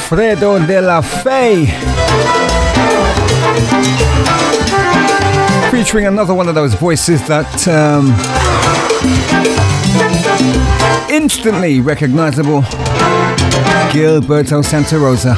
Alfredo 0.06 0.60
de 0.60 0.82
la 0.84 1.02
Fe, 1.02 1.66
Featuring 5.72 6.06
another 6.06 6.36
one 6.36 6.48
of 6.48 6.54
those 6.54 6.76
voices 6.76 7.28
that 7.28 7.68
um, 7.68 8.14
instantly 11.10 11.82
recognizable 11.82 12.62
Gilberto 13.92 14.64
Santa 14.64 15.00
Rosa. 15.00 15.34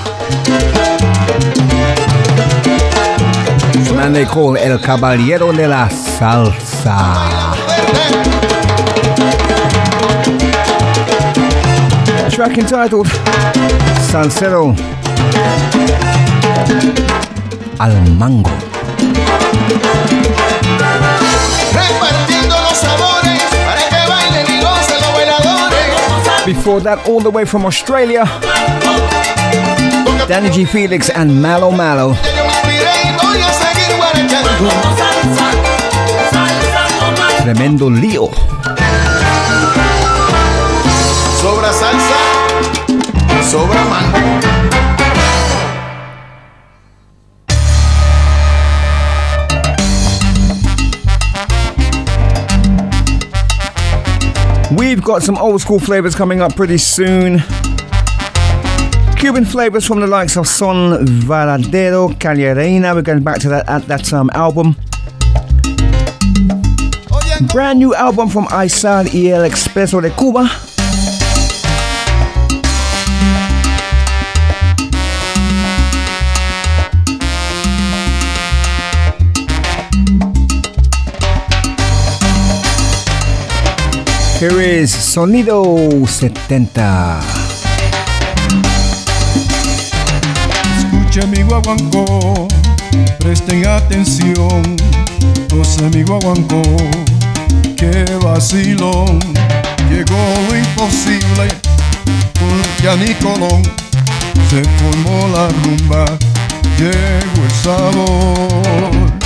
Man 3.96 4.12
they 4.12 4.26
call 4.26 4.58
El 4.58 4.80
Caballero 4.80 5.54
de 5.54 5.70
la 5.70 5.88
Salsa 5.88 7.48
track 12.30 12.58
entitled 12.58 13.08
Salcedo 14.10 14.74
Al 17.80 17.94
Mango. 18.18 18.50
Before 26.46 26.80
that, 26.82 27.06
all 27.08 27.20
the 27.20 27.30
way 27.30 27.46
from 27.46 27.66
Australia, 27.66 28.24
Danny 30.28 30.50
G. 30.50 30.66
Felix 30.66 31.10
and 31.10 31.42
Mallow 31.42 31.72
Mallow. 31.72 32.16
Tremendo 37.44 37.90
lío. 37.90 38.57
sobra 43.58 43.84
mango. 43.90 44.38
We've 54.76 55.04
got 55.04 55.24
some 55.24 55.38
old 55.38 55.62
school 55.62 55.80
flavours 55.80 56.14
coming 56.16 56.42
up 56.42 56.56
pretty 56.56 56.78
soon. 56.78 57.42
Cuban 59.18 59.46
flavours 59.46 59.86
from 59.86 60.02
the 60.02 60.08
likes 60.08 60.38
of 60.38 60.48
Son 60.48 61.04
Varadero, 61.26 62.14
Callerena. 62.20 62.94
We're 62.94 63.02
going 63.02 63.24
back 63.24 63.40
to 63.40 63.50
that 63.50 63.68
at 63.68 63.88
that 63.88 64.14
um, 64.14 64.30
album. 64.34 64.76
Brand 67.52 67.80
new 67.80 67.96
album 67.96 68.30
from 68.30 68.46
Aizar 68.48 69.06
y 69.12 69.30
el 69.32 69.44
Expreso 69.44 70.00
de 70.02 70.12
Cuba. 70.12 70.48
Here 84.40 84.62
is 84.62 84.92
Sonido 84.92 86.06
70. 86.06 87.22
Escucha 90.78 91.26
mi 91.26 91.42
guaguancó, 91.42 92.48
presten 93.18 93.66
atención, 93.66 94.62
no 95.52 95.64
sé 95.64 95.90
mi 95.90 96.04
guaguancó, 96.04 96.62
qué 97.78 98.06
vacilón. 98.22 99.20
Llegó 99.90 100.22
lo 100.48 100.56
imposible, 100.56 101.48
con 102.38 103.00
ni 103.00 103.16
Colón, 103.16 103.64
se 104.52 104.64
formó 104.78 105.30
la 105.30 105.50
rumba, 105.50 106.06
llegó 106.78 107.44
el 107.44 107.52
sabor. 107.64 109.17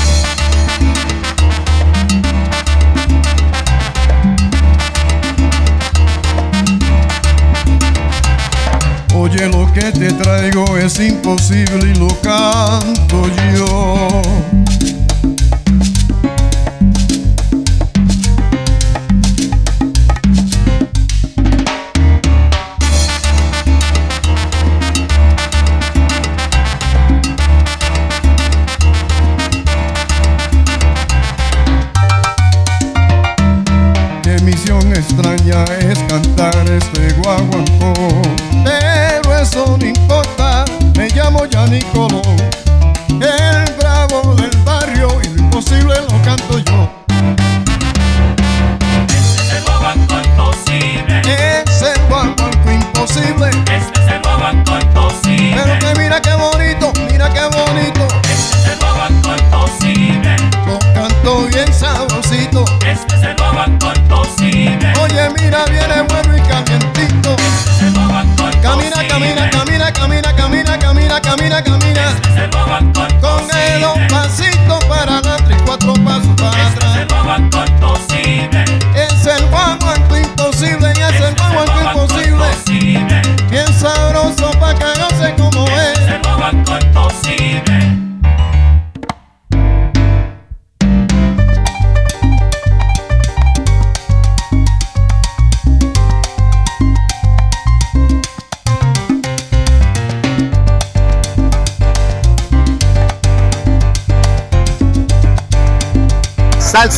Oye, 9.32 9.48
lo 9.48 9.72
que 9.72 9.94
te 9.94 10.12
traigo 10.12 10.78
es 10.78 11.00
imposible 11.00 11.92
y 11.92 11.96
lo 11.96 12.10
canto 12.22 13.30
yo. 13.56 14.61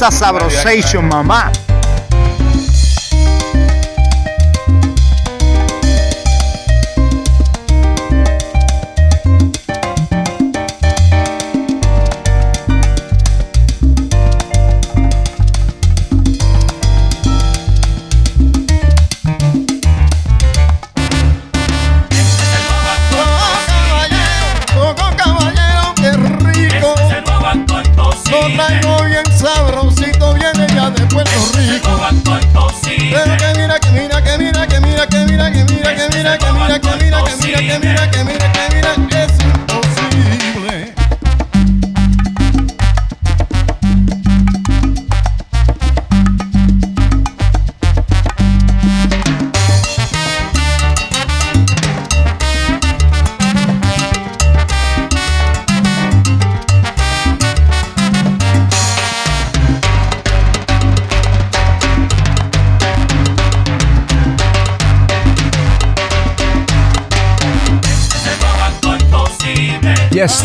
esa 0.03 0.11
sabrosation, 0.11 1.07
mamá. 1.07 1.49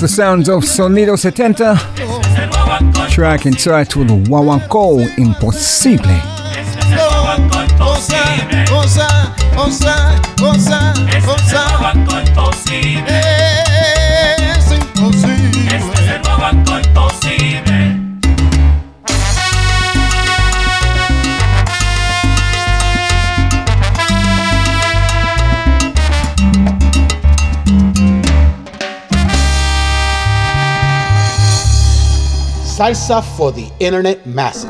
the 0.09 0.15
sounds 0.15 0.49
of 0.49 0.63
Sonido 0.63 1.19
70, 1.19 1.65
track 3.13 3.47
entitled 3.47 4.09
Wawanko 4.29 5.19
Imposible. 5.19 6.21
Cosa, 8.67 9.39
decisive 32.79 33.27
for 33.37 33.51
the 33.51 33.69
internet 33.81 34.25
masses. 34.25 34.68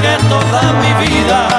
Que 0.00 0.16
toda 0.28 0.62
mi 0.80 1.06
vida 1.06 1.55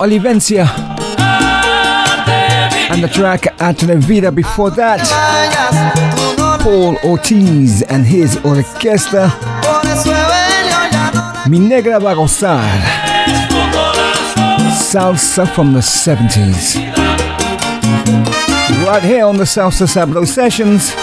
Olivencia. 0.00 0.66
And 2.90 3.02
the 3.02 3.08
track 3.08 3.42
Atlevida 3.58 4.34
before 4.34 4.70
that, 4.70 5.00
Paul 6.62 6.96
Ortiz 7.04 7.82
and 7.82 8.06
his 8.06 8.36
ya 9.12 9.30
Mi 11.48 11.58
negra 11.58 11.98
va 12.00 12.14
gozar. 12.14 12.64
Salsa 14.90 15.46
from 15.46 15.74
the 15.74 15.80
70s. 15.80 16.76
Right 18.86 19.02
here 19.02 19.26
on 19.26 19.36
the 19.36 19.44
Salsa 19.44 19.86
Sablo 19.86 20.26
Sessions. 20.26 20.94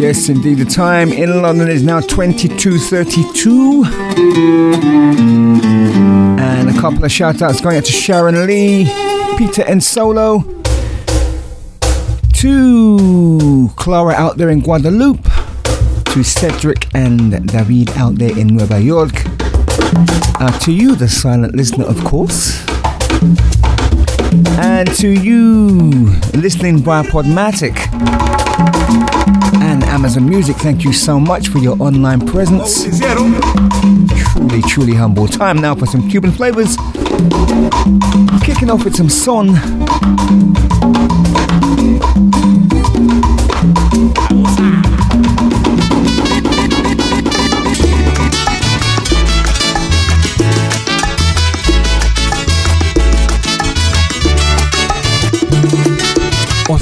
Yes, 0.00 0.28
indeed. 0.28 0.58
The 0.58 0.64
time 0.64 1.12
in 1.12 1.42
London 1.42 1.68
is 1.68 1.82
now 1.82 2.00
22.32. 2.00 3.84
And 6.38 6.70
a 6.70 6.80
couple 6.80 7.04
of 7.04 7.12
shout 7.12 7.42
outs 7.42 7.60
going 7.60 7.76
out 7.76 7.84
to 7.84 7.92
Sharon 7.92 8.46
Lee, 8.46 8.86
Peter 9.36 9.64
and 9.66 9.82
Solo, 9.82 10.44
to 12.34 13.70
Clara 13.76 14.14
out 14.14 14.36
there 14.38 14.48
in 14.50 14.60
Guadeloupe, 14.60 15.24
to 16.12 16.22
Cedric 16.22 16.86
and 16.94 17.46
David 17.48 17.90
out 17.96 18.14
there 18.14 18.38
in 18.38 18.46
Nueva 18.46 18.80
York, 18.80 19.12
uh, 20.40 20.58
to 20.60 20.72
you, 20.72 20.94
the 20.94 21.08
silent 21.08 21.54
listener, 21.54 21.84
of 21.84 22.02
course. 22.04 22.64
And 24.60 24.92
to 24.96 25.08
you 25.08 25.68
listening 26.34 26.78
via 26.78 27.04
Podmatic 27.04 27.76
and 29.62 29.84
Amazon 29.84 30.28
Music, 30.28 30.56
thank 30.56 30.82
you 30.82 30.92
so 30.92 31.20
much 31.20 31.46
for 31.48 31.58
your 31.58 31.80
online 31.80 32.26
presence. 32.26 32.82
Truly, 34.32 34.62
truly 34.62 34.94
humble. 34.94 35.28
Time 35.28 35.58
now 35.58 35.76
for 35.76 35.86
some 35.86 36.08
Cuban 36.08 36.32
flavors. 36.32 36.76
Kicking 38.42 38.68
off 38.68 38.84
with 38.84 38.96
some 38.96 39.08
son. 39.08 39.54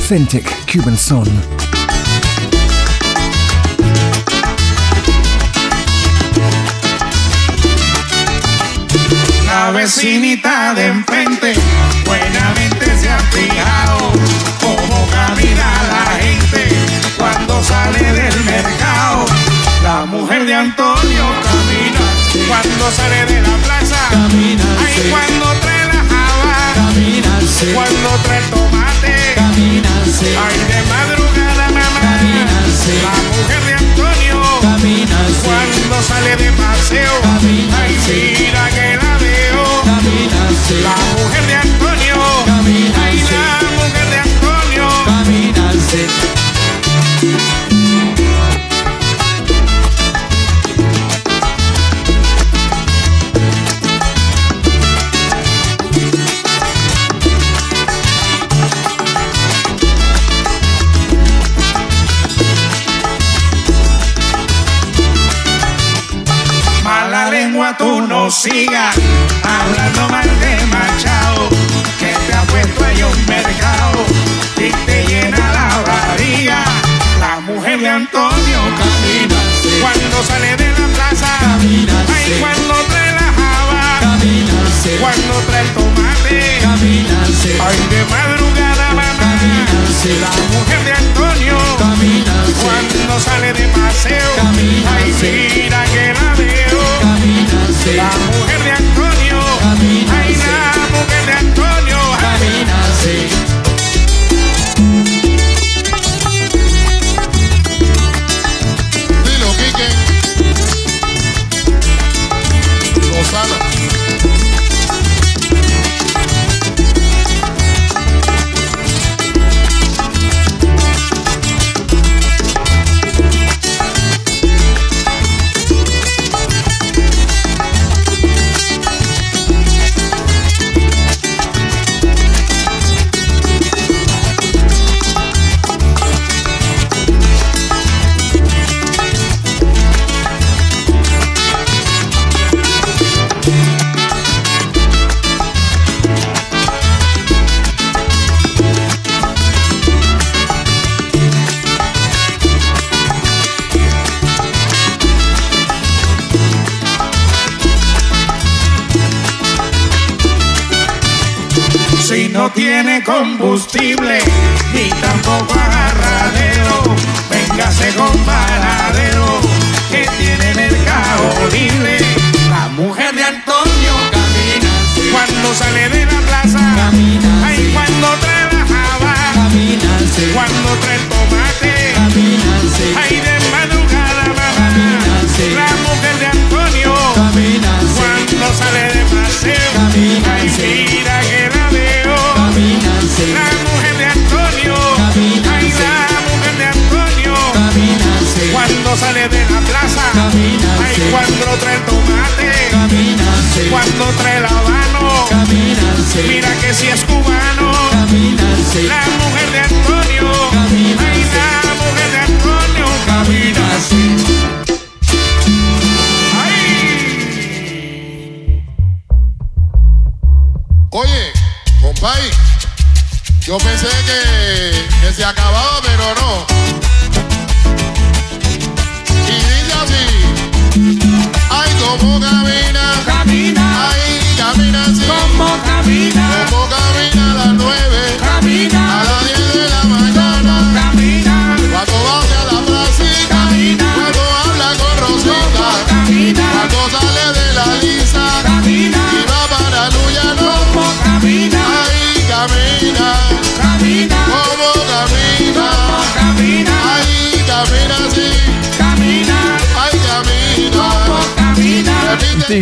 Authentic 0.09 0.47
Cuban 0.73 0.97
son. 0.97 1.25
La 9.47 9.73
vecinita 9.73 10.75
de 10.75 10.87
enfrente 10.87 11.55
buenamente 12.05 12.87
se 13.01 13.09
ha 13.09 13.19
fijado 13.19 13.99
cómo 14.61 15.09
camina 15.11 15.73
la 15.91 16.23
gente 16.23 16.69
cuando 17.19 17.61
sale 17.65 17.99
del 17.99 18.45
mercado. 18.45 19.27
La 19.83 20.05
mujer 20.05 20.47
de 20.47 20.55
Antonio 20.55 21.25
camina 21.43 22.47
cuando 22.47 22.91
sale 22.93 23.27
de 23.27 23.43
la 23.43 23.57
plaza. 23.57 23.97
Camina. 24.11 24.65
Ay, 24.87 25.11
cuando 25.11 25.53
trae 25.63 25.86
Camina. 26.77 27.33
Cuando 27.75 28.09
trae 28.25 28.43
tomate. 28.51 29.15
Camina. 29.35 29.93
Ay, 30.45 30.57
de 30.71 30.81
madrugada 30.93 31.67
mamá. 31.77 32.01
Camina. 32.01 32.57
La 33.07 33.15
mujer 33.33 33.63
de 33.65 33.73
Antonio. 33.85 34.39
Camina. 34.61 35.19
Cuando 35.45 36.03
sale 36.03 36.37
de 36.37 36.53
paseo. 36.53 37.36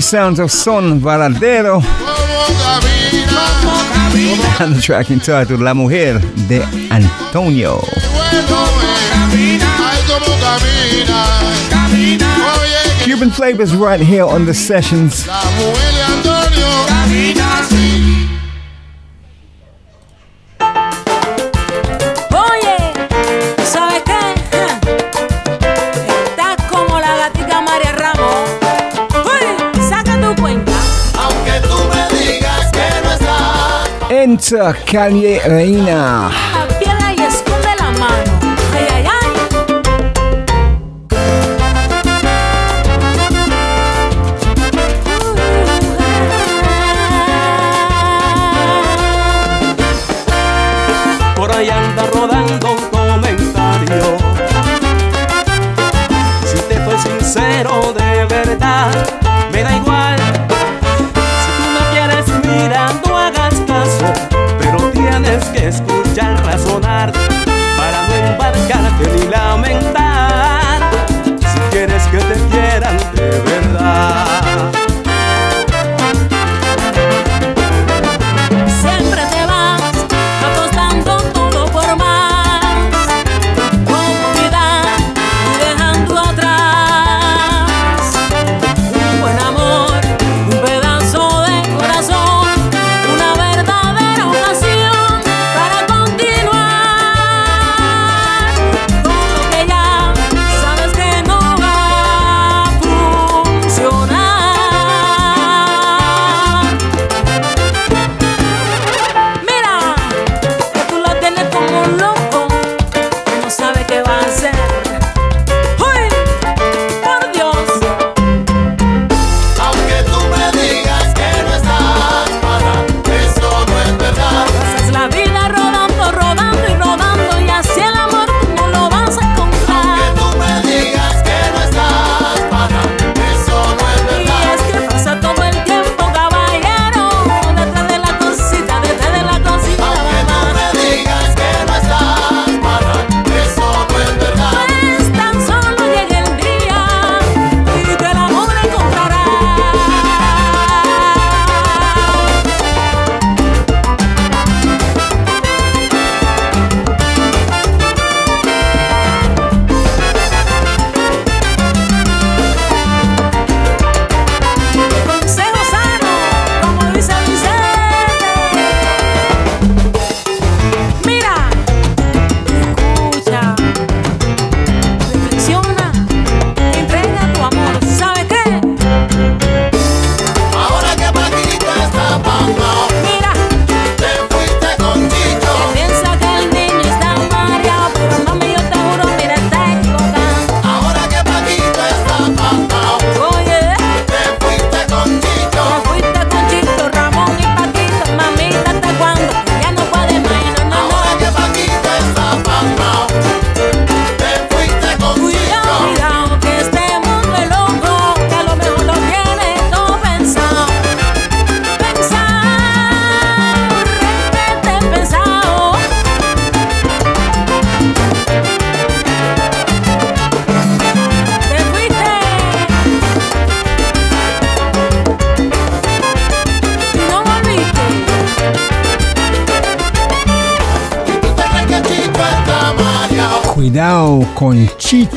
sounds 0.04 0.38
of 0.38 0.50
Son 0.50 1.00
Varadero. 1.00 1.82
And 4.60 4.74
the 4.74 4.80
track 4.82 5.10
entitled 5.10 5.60
La 5.60 5.72
Mujer 5.72 6.18
de 6.46 6.62
Antonio. 6.90 7.80
Cuban 13.02 13.30
flavors 13.30 13.74
right 13.74 14.00
here 14.00 14.24
on 14.24 14.44
the 14.44 14.54
sessions. 14.54 15.26
Kent, 34.24 34.56
Kanye 34.86 35.38
Reina. 35.44 36.53
razonar 66.54 67.10
para 67.76 68.06
no 68.06 68.14
embarcarte 68.14 69.10
ni 69.12 69.26
lamentar. 69.28 70.88
Si 71.40 71.58
quieres 71.72 72.04
que 72.06 72.18
te 72.18 72.34
quiera 72.48 72.63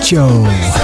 Show. 0.07 0.76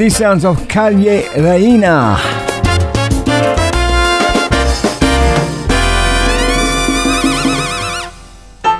These 0.00 0.16
sounds 0.16 0.46
of 0.46 0.66
Calle 0.66 0.94
Reina. 0.94 2.16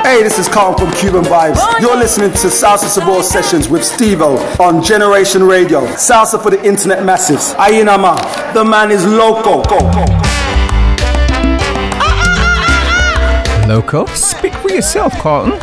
Hey, 0.03 0.23
this 0.23 0.39
is 0.39 0.49
Carl 0.49 0.79
from 0.79 0.91
Cuban 0.93 1.23
Vibes. 1.25 1.61
You're 1.79 1.99
listening 1.99 2.31
to 2.31 2.47
Salsa 2.49 2.89
Sabor 2.89 3.23
Sessions 3.23 3.69
with 3.69 3.83
Stevo 3.83 4.59
on 4.59 4.83
Generation 4.83 5.43
Radio. 5.43 5.83
Salsa 5.89 6.43
for 6.43 6.49
the 6.49 6.65
internet 6.65 7.05
masses. 7.05 7.53
Ayinama. 7.57 8.17
The 8.55 8.65
man 8.65 8.91
is 8.91 9.05
loco. 9.05 9.63
Ah, 9.67 10.07
ah, 12.01 12.15
ah, 13.63 13.67
loco? 13.69 14.07
Speak 14.07 14.55
for 14.55 14.71
yourself, 14.71 15.13
Carlton. 15.19 15.61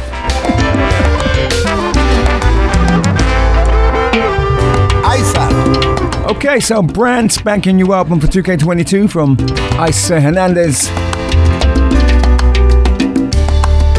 Okay, 6.28 6.60
so 6.60 6.82
brand 6.82 7.32
spanking 7.32 7.78
new 7.78 7.94
album 7.94 8.20
for 8.20 8.28
2K22 8.28 9.10
from 9.10 9.38
Isa 9.80 10.20
Hernandez. 10.20 10.90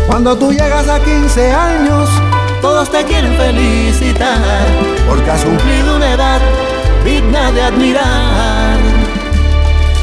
Cuando 0.06 0.36
tú 0.36 0.52
llegas 0.52 0.86
a 0.88 1.00
15 1.02 1.50
años, 1.50 2.10
todos 2.60 2.90
te 2.90 3.02
quieren 3.04 3.34
felicitar, 3.34 4.66
porque 5.08 5.30
has 5.30 5.42
cumplido 5.42 5.96
una 5.96 6.12
edad 6.12 6.40
digna 7.02 7.50
de 7.50 7.62
admirar. 7.62 8.76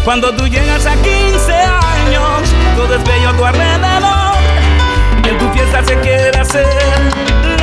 Cuando 0.04 0.36
tú 0.36 0.48
llegas 0.48 0.84
a 0.88 0.96
15 0.96 1.54
años, 1.54 2.50
todo 2.76 2.96
es 2.96 3.04
bello 3.04 3.30
a 3.30 3.38
tu 3.38 3.46
alrededor. 3.46 4.36
En 5.30 5.38
tu 5.38 5.48
fiesta 5.54 5.84
se 5.84 6.00
quiere 6.00 6.40
hacer 6.40 7.55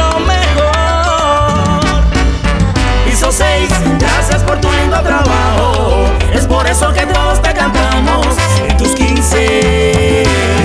Piso 3.23 3.31
6, 3.31 3.71
gracias 4.01 4.43
por 4.43 4.61
tu 4.61 4.69
lindo 4.73 5.01
trabajo. 5.01 6.07
Es 6.35 6.45
por 6.45 6.67
eso 6.67 6.93
que 6.93 7.07
todos 7.07 7.41
te 7.41 7.55
cantamos 7.55 8.27
en 8.69 8.77
tus 8.77 8.89
15. 8.97 10.62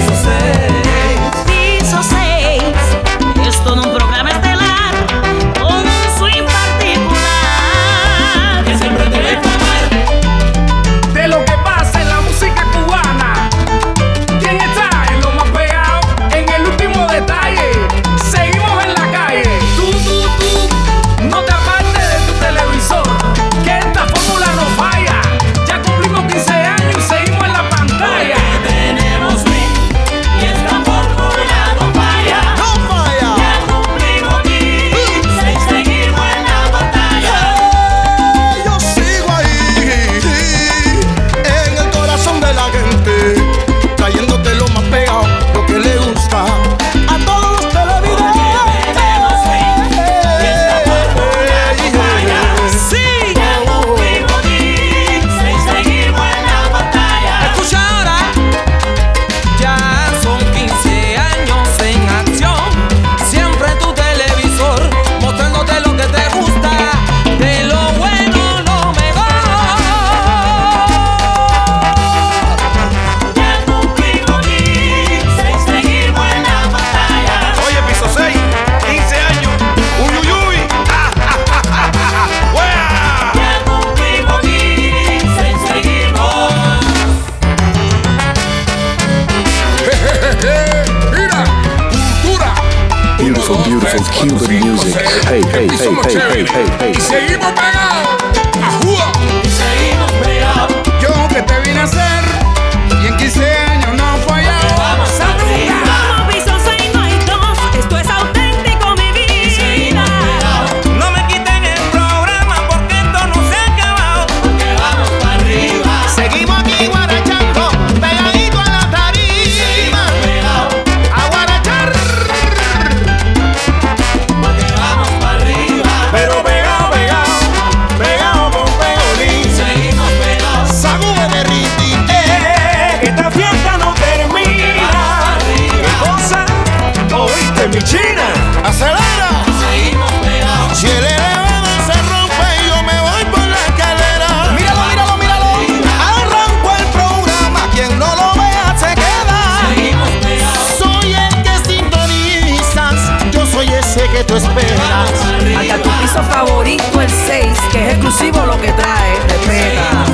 Esperas. 154.43 155.11
Hasta 155.57 155.77
tu 155.81 155.89
piso 156.01 156.23
favorito, 156.23 157.01
el 157.01 157.09
6, 157.09 157.57
que 157.71 157.85
es 157.85 157.93
exclusivo 157.93 158.45
lo 158.45 158.59
que 158.59 158.71
trae. 158.73 159.15
Respeta. 159.27 160.05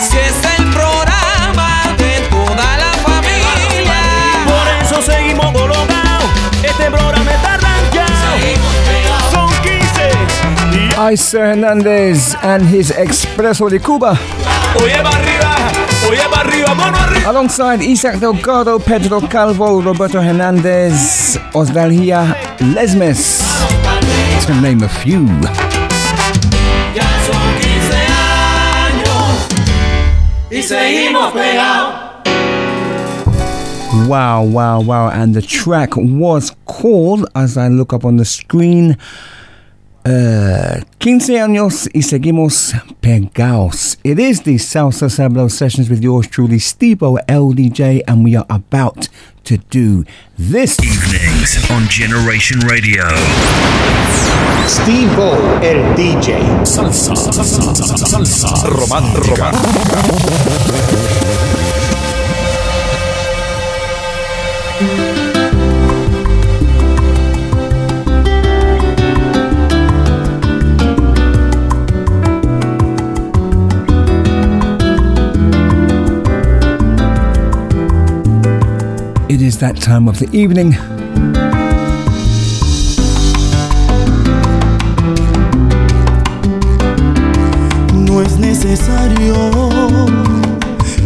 Si 0.00 0.16
es 0.18 0.34
el 0.58 0.70
programa 0.70 1.82
de 1.96 2.20
toda 2.30 2.76
la 2.78 2.92
familia. 3.02 4.00
Por 4.46 4.66
eso 4.82 5.02
seguimos 5.02 5.52
colocados. 5.52 6.30
Este 6.62 6.90
programa 6.90 7.30
está. 7.32 7.58
Son 9.30 9.50
15. 9.62 11.12
Isa 11.12 11.38
Hernandez 11.38 12.36
and 12.42 12.66
his 12.68 12.90
Expreso 12.90 13.68
de 13.68 13.80
Cuba. 13.80 14.18
Oye, 14.82 15.02
para 15.02 15.16
arriba. 15.16 15.49
Alongside 17.26 17.82
Isaac 17.82 18.18
Delgado, 18.18 18.78
Pedro 18.80 19.20
Calvo, 19.20 19.80
Roberto 19.80 20.20
Hernandez, 20.20 21.38
Osvaldia 21.54 22.34
Lesmes, 22.74 23.42
to 24.46 24.54
name 24.60 24.82
a 24.82 24.88
few. 24.88 25.26
Ya 26.94 27.06
son 27.26 27.54
15 27.60 27.96
años. 28.90 29.48
Y 30.50 30.62
seguimos 30.62 31.32
pegados. 31.32 32.10
Wow, 34.08 34.42
wow, 34.42 34.80
wow. 34.80 35.08
And 35.10 35.34
the 35.34 35.42
track 35.42 35.96
was 35.96 36.52
called, 36.64 37.26
as 37.36 37.56
I 37.56 37.68
look 37.68 37.92
up 37.92 38.04
on 38.04 38.16
the 38.16 38.24
screen, 38.24 38.96
uh, 40.04 40.80
15 40.98 41.40
años 41.40 41.88
y 41.92 42.02
seguimos 42.02 42.74
pegados. 43.00 43.98
It 44.04 44.18
is 44.18 44.42
the 44.42 44.56
Salsa 44.58 45.08
Sablo 45.08 45.48
sessions 45.50 45.88
with 45.88 46.02
yours 46.02 46.26
truly, 46.28 46.58
Stevo 46.58 47.18
LDJ, 47.26 48.02
and 48.06 48.24
we 48.24 48.36
are 48.36 48.46
about 48.48 49.08
to 49.44 49.58
do 49.70 50.04
this. 50.38 50.78
Evenings 50.80 51.70
on 51.70 51.88
Generation 51.88 52.60
Radio. 52.60 53.04
Steve 54.66 55.10
O, 55.18 55.58
el 55.62 55.94
DJ. 55.96 56.38
Salsa, 56.64 57.14
salsa, 57.16 57.96
salsa, 57.96 58.68
romántica. 58.68 59.50
that 79.58 79.80
time 79.80 80.08
of 80.08 80.18
the 80.18 80.28
evening. 80.32 80.76
No 88.06 88.22
es 88.22 88.38
necesario 88.38 89.34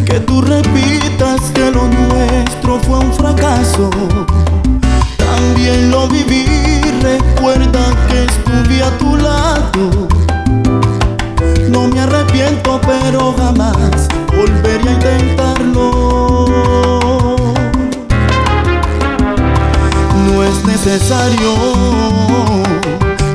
que 0.04 0.20
tú 0.20 0.42
repitas 0.42 1.40
que 1.54 1.70
lo 1.70 1.88
nuestro 1.88 2.80
fue 2.80 2.98
un 2.98 3.12
fracaso. 3.12 3.90
También 5.16 5.90
lo 5.90 6.08
viví, 6.08 6.44
recuerda 7.02 7.84
que 8.08 8.24
estuve 8.24 8.82
a 8.82 8.98
tu 8.98 9.16
lado. 9.16 10.08
No 11.70 11.88
me 11.88 12.00
arrepiento, 12.00 12.80
pero 12.86 13.34
jamás 13.38 14.08
volvería 14.36 14.90
a 14.90 14.94
intentarlo. 14.94 16.13
es 20.46 20.64
necesario 20.64 21.54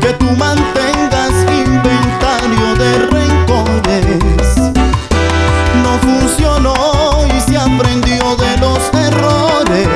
que 0.01 0.13
tú 0.13 0.25
mantengas 0.37 1.31
inventario 1.65 2.75
de 2.75 2.97
rencores. 3.07 4.55
No 5.83 5.97
funcionó 5.99 7.25
y 7.35 7.41
se 7.41 7.57
aprendió 7.57 8.35
de 8.35 8.57
los 8.57 8.79
errores. 8.93 9.87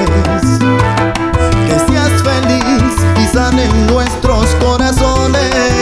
Que 1.68 1.92
seas 1.92 2.24
feliz 2.24 2.94
y 3.22 3.28
sanen 3.36 3.88
nuestros 3.88 4.48
corazones. 4.56 5.73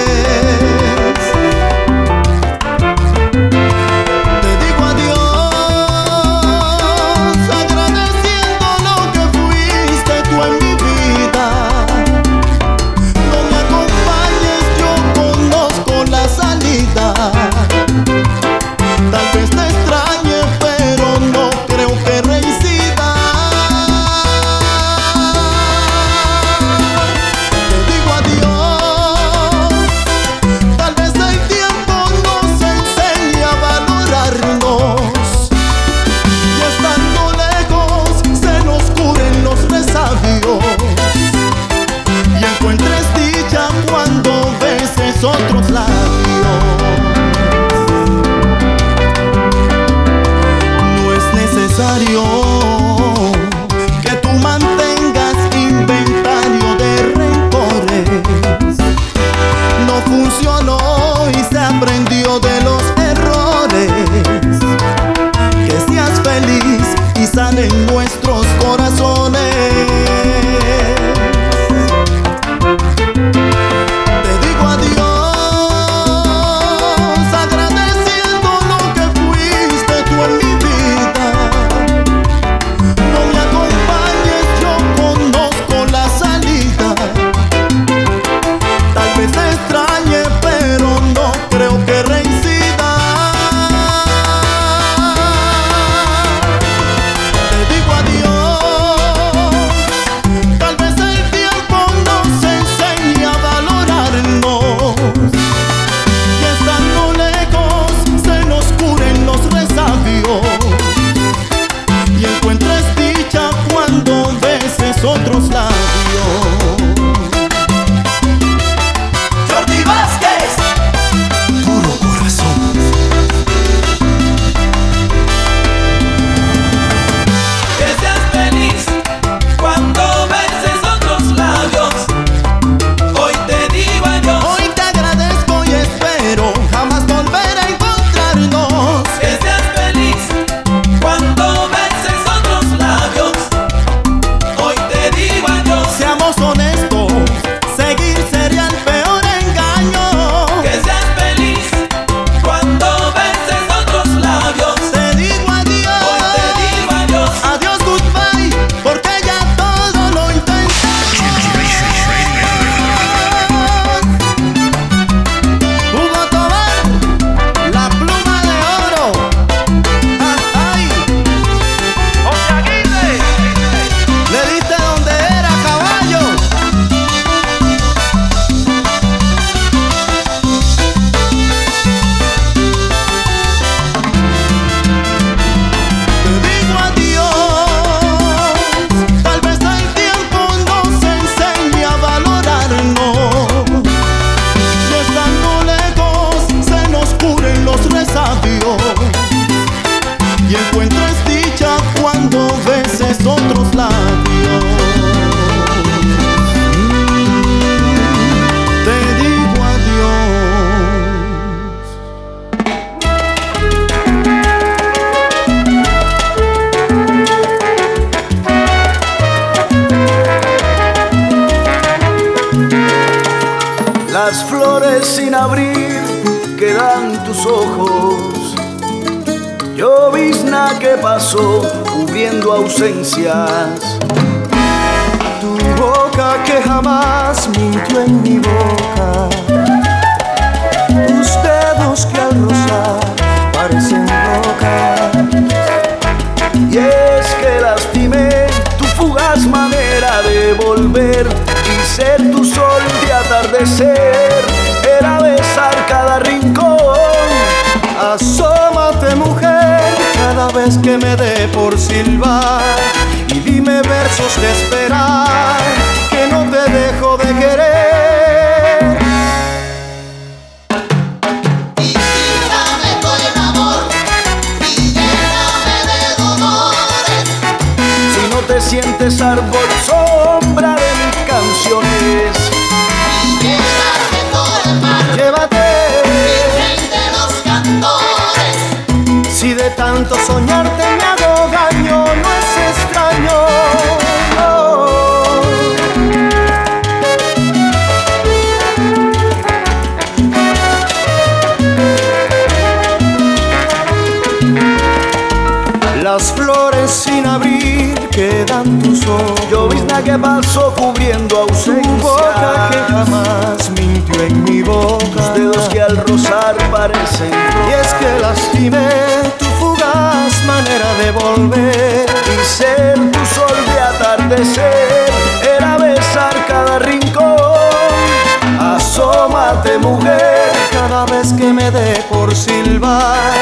Vez 331.06 331.34
que 331.34 331.52
me 331.52 331.72
dé 331.72 332.04
por 332.10 332.36
silbar 332.36 333.34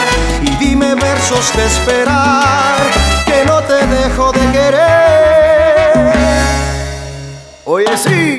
y 0.42 0.50
dime 0.64 0.96
versos 0.96 1.52
de 1.56 1.66
esperar 1.66 2.78
que 3.26 3.46
no 3.46 3.62
te 3.64 3.86
dejo 3.86 4.32
de 4.32 4.52
querer. 4.52 6.10
Oye 7.66 7.98
sí, 7.98 8.38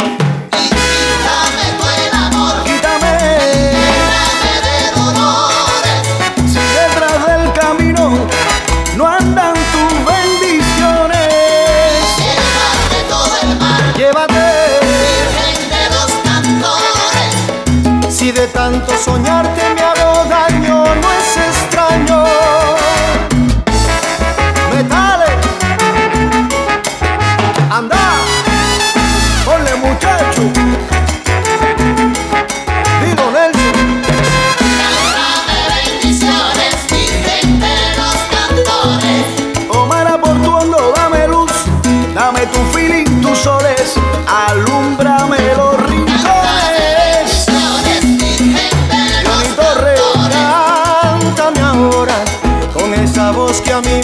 si 18.70 19.19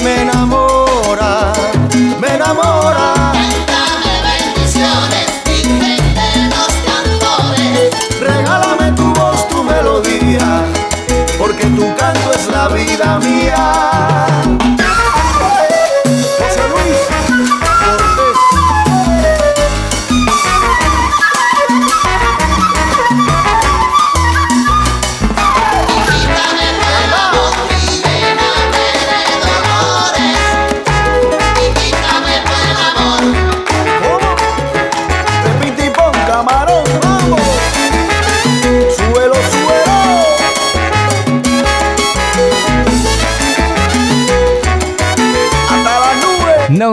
me 0.06 0.22
enamora, 0.22 1.52
me 2.20 2.28
enamora. 2.36 3.06
Dame 3.72 4.14
bendiciones, 4.28 5.26
de 5.44 6.32
los 6.52 6.72
cantores. 6.88 8.20
Regálame 8.20 8.92
tu 8.92 9.12
voz, 9.14 9.48
tu 9.48 9.64
melodía, 9.64 10.62
porque 11.38 11.66
tu 11.78 11.92
canto 11.96 12.32
es 12.32 12.46
la 12.46 12.68
vida 12.68 13.18
mía. 13.18 13.85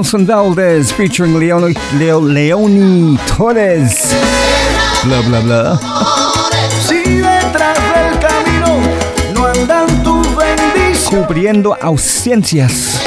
Nelson 0.03 0.25
Valdez 0.25 0.91
featuring 0.91 1.39
Leoni, 1.39 1.73
Leo, 1.97 2.19
Leoni 2.19 3.15
Torres. 3.25 4.13
Blah, 5.05 5.21
blah, 5.21 5.39
blah. 5.39 5.79
Si 6.85 7.21
detrás 7.21 7.77
del 7.93 8.19
camino 8.19 8.81
no 9.33 9.45
andan 9.45 10.03
tus 10.03 10.27
bendiciones. 10.35 11.07
Cubriendo 11.09 11.77
ausencias. 11.81 12.99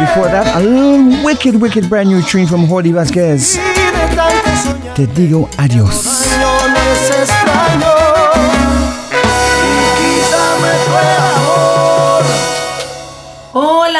Before 0.00 0.28
that, 0.28 0.56
a 0.56 0.60
little 0.60 1.22
wicked, 1.24 1.54
wicked 1.54 1.88
brand 1.88 2.08
new 2.08 2.20
tune 2.22 2.48
from 2.48 2.66
Jordi 2.66 2.92
Vasquez. 2.92 3.60
Te 4.96 5.06
digo 5.06 5.48
adiós. 5.56 6.13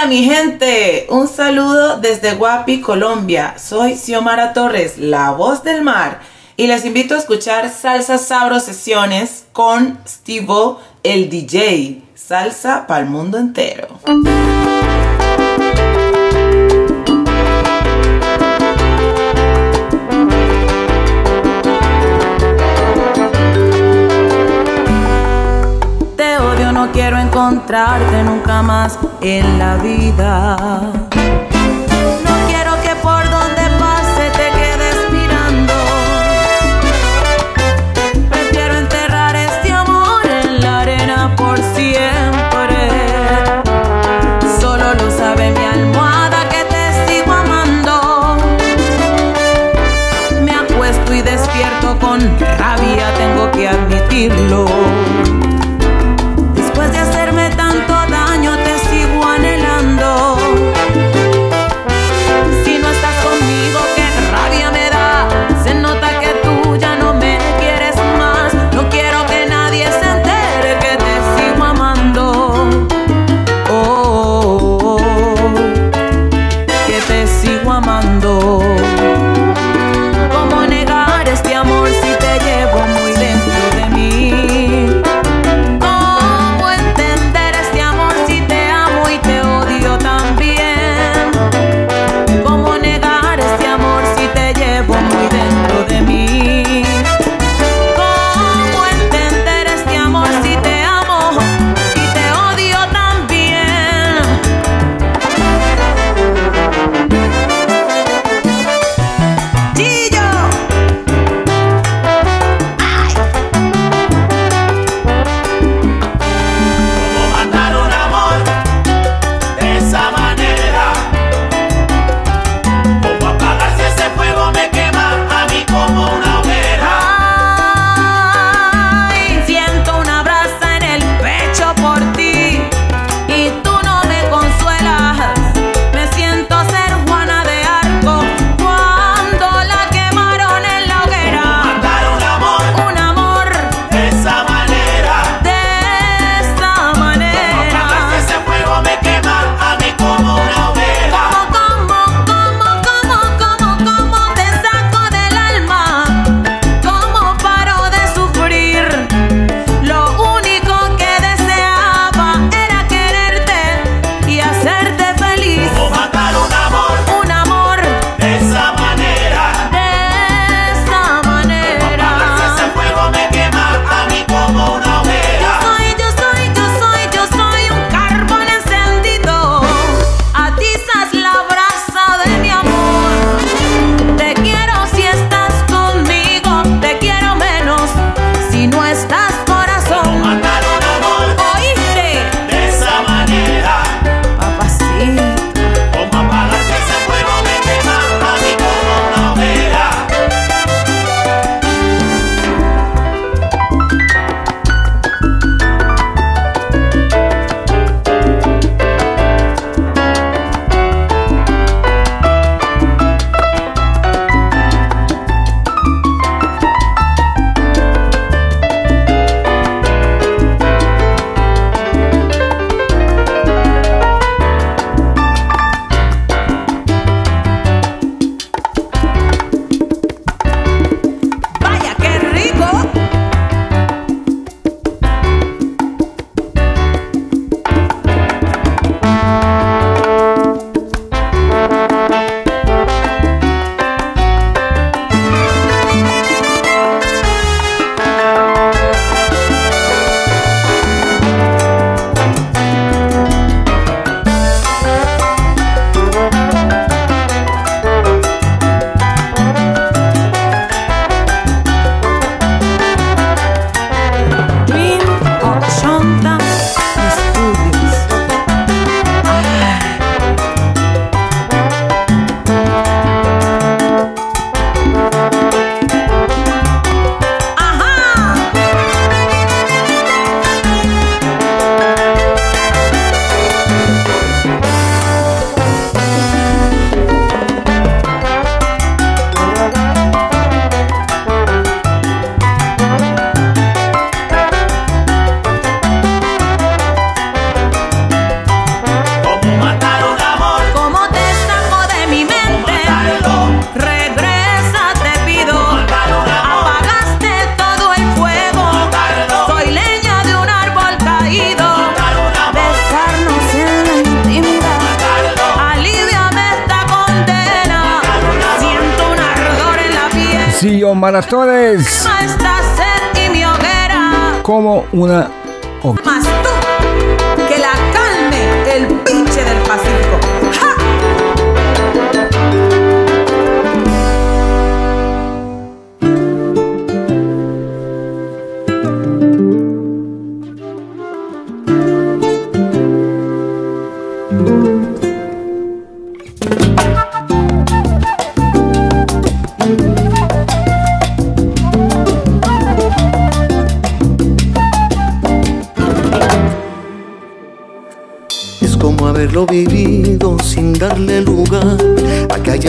Mi 0.08 0.22
gente, 0.22 1.06
un 1.08 1.28
saludo 1.28 1.96
desde 1.96 2.34
Guapi, 2.34 2.82
Colombia. 2.82 3.54
Soy 3.58 3.96
Xiomara 3.96 4.52
Torres, 4.52 4.98
la 4.98 5.30
voz 5.30 5.62
del 5.62 5.82
mar, 5.82 6.20
y 6.58 6.66
les 6.66 6.84
invito 6.84 7.14
a 7.14 7.18
escuchar 7.18 7.70
Salsa 7.70 8.18
Sabro 8.18 8.60
Sesiones 8.60 9.46
con 9.52 9.98
Steve 10.06 10.76
el 11.02 11.30
DJ. 11.30 12.02
Salsa 12.14 12.86
para 12.86 13.00
el 13.00 13.06
mundo 13.06 13.38
entero. 13.38 13.88
Quiero 27.04 27.18
encontrarte 27.18 28.22
nunca 28.22 28.62
más 28.62 28.98
en 29.20 29.58
la 29.58 29.76
vida. 29.76 30.56
No 32.24 32.34
quiero 32.48 32.72
que 32.82 32.94
por 33.02 33.22
donde 33.28 33.64
pase 33.78 34.30
te 34.38 34.48
quedes 34.58 34.96
mirando. 35.12 35.74
Prefiero 38.30 38.78
enterrar 38.78 39.36
este 39.36 39.70
amor 39.70 40.22
en 40.24 40.62
la 40.62 40.80
arena 40.80 41.36
por 41.36 41.58
siempre. 41.76 42.88
Solo 44.58 44.94
lo 44.94 45.10
sabe 45.10 45.50
mi 45.50 45.64
almohada 45.76 46.48
que 46.48 46.64
te 46.72 46.84
sigo 47.06 47.32
amando. 47.34 48.38
Me 50.42 50.52
acuesto 50.52 51.12
y 51.12 51.20
despierto 51.20 51.98
con 52.00 52.18
rabia, 52.40 53.12
tengo 53.18 53.50
que 53.50 53.68
admitirlo. 53.68 54.83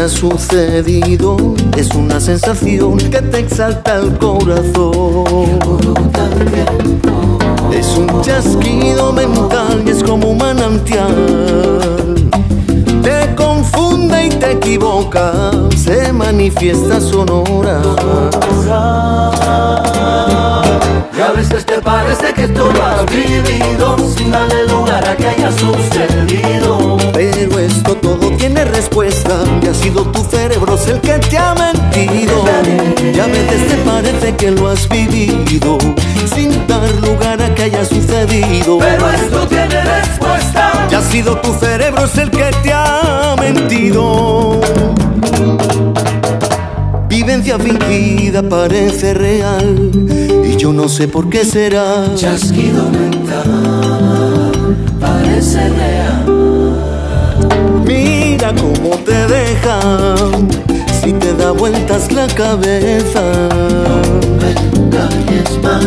Sucedido. 0.10 1.38
Es 1.78 1.90
una 1.96 2.20
sensación 2.20 2.98
que 2.98 3.22
te 3.22 3.40
exalta 3.40 3.96
el 3.96 4.18
corazón. 4.18 5.60
Es 7.74 7.88
un 7.98 8.22
chasquido 8.22 9.12
mental 9.12 9.84
y 9.86 9.90
es 9.90 10.04
como 10.04 10.32
un 10.32 10.38
manantial. 10.38 12.16
Te 13.02 13.36
confunde 13.36 14.28
y 14.28 14.30
te 14.30 14.52
equivoca, 14.52 15.52
se 15.76 16.12
manifiesta 16.14 17.00
sonora. 17.00 17.82
Y 21.18 21.22
a 21.22 21.32
veces 21.32 21.66
te 21.66 21.80
parece 21.82 22.34
que 22.34 22.48
tú 22.50 22.64
lo 22.66 22.86
has 22.86 23.06
vivido 23.06 23.98
sin 24.18 24.32
darle 24.32 24.68
lugar 24.68 25.08
a 25.08 25.16
que 25.16 25.28
haya 25.28 25.52
sucedido. 25.52 26.98
Pero 27.14 27.60
esto 27.60 27.96
todo 27.96 28.30
tiene 28.32 28.65
respuesta 28.76 29.44
y 29.62 29.68
ha 29.68 29.74
sido 29.74 30.04
tu 30.12 30.22
cerebro 30.26 30.78
el 30.88 31.00
que 31.00 31.14
te 31.30 31.38
ha 31.38 31.56
mentido. 31.56 32.44
Y 33.14 33.20
a 33.20 33.26
veces 33.28 33.68
te 33.68 33.78
parece 33.78 34.36
que 34.36 34.52
lo 34.52 34.68
has 34.68 34.88
vivido 34.90 35.78
sin 36.34 36.68
dar 36.68 36.90
lugar 37.02 37.42
a 37.42 37.56
que 37.56 37.64
haya 37.64 37.86
sucedido. 37.86 38.78
Pero 38.80 39.10
esto 39.10 39.48
tiene 39.48 39.82
respuesta. 39.82 40.88
Y 40.92 40.94
ha 40.94 41.02
sido 41.02 41.38
tu 41.38 41.54
cerebro 41.54 42.04
el 42.04 42.32
que 42.32 42.52
te 42.64 42.74
ha 42.74 43.36
mentido. 43.40 44.60
Vivencia 47.08 47.58
fingida 47.58 48.44
parece 48.44 49.14
real 49.14 49.92
y 50.44 50.58
yo 50.58 50.74
no 50.74 50.90
sé 50.90 51.08
por 51.08 51.30
qué 51.30 51.46
será. 51.46 52.14
Chasquido 52.16 52.90
mental 52.90 54.52
parece 55.00 55.70
real. 55.70 56.55
Mira 57.86 58.54
cómo 58.54 58.98
te 59.00 59.28
deja 59.28 59.80
si 61.02 61.14
te 61.14 61.34
da 61.34 61.52
vueltas 61.52 62.12
la 62.12 62.28
cabeza. 62.28 63.22
engañes 64.76 65.62
más. 65.62 65.86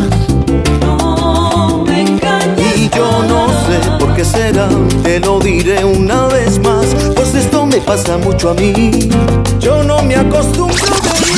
No 0.80 1.84
me 1.86 2.00
engañes 2.02 2.76
Y 2.76 2.88
yo 2.90 3.24
no 3.28 3.48
sé 3.48 3.90
por 3.98 4.14
qué 4.14 4.24
será, 4.24 4.68
te 5.02 5.20
lo 5.20 5.40
diré 5.40 5.84
una 5.84 6.26
vez 6.26 6.58
más, 6.60 6.86
pues 7.14 7.34
esto 7.34 7.66
me 7.66 7.78
pasa 7.78 8.16
mucho 8.18 8.50
a 8.50 8.54
mí. 8.54 9.08
Yo 9.60 9.82
no 9.82 10.02
me 10.02 10.16
acostumbro 10.16 10.76
de 10.76 11.28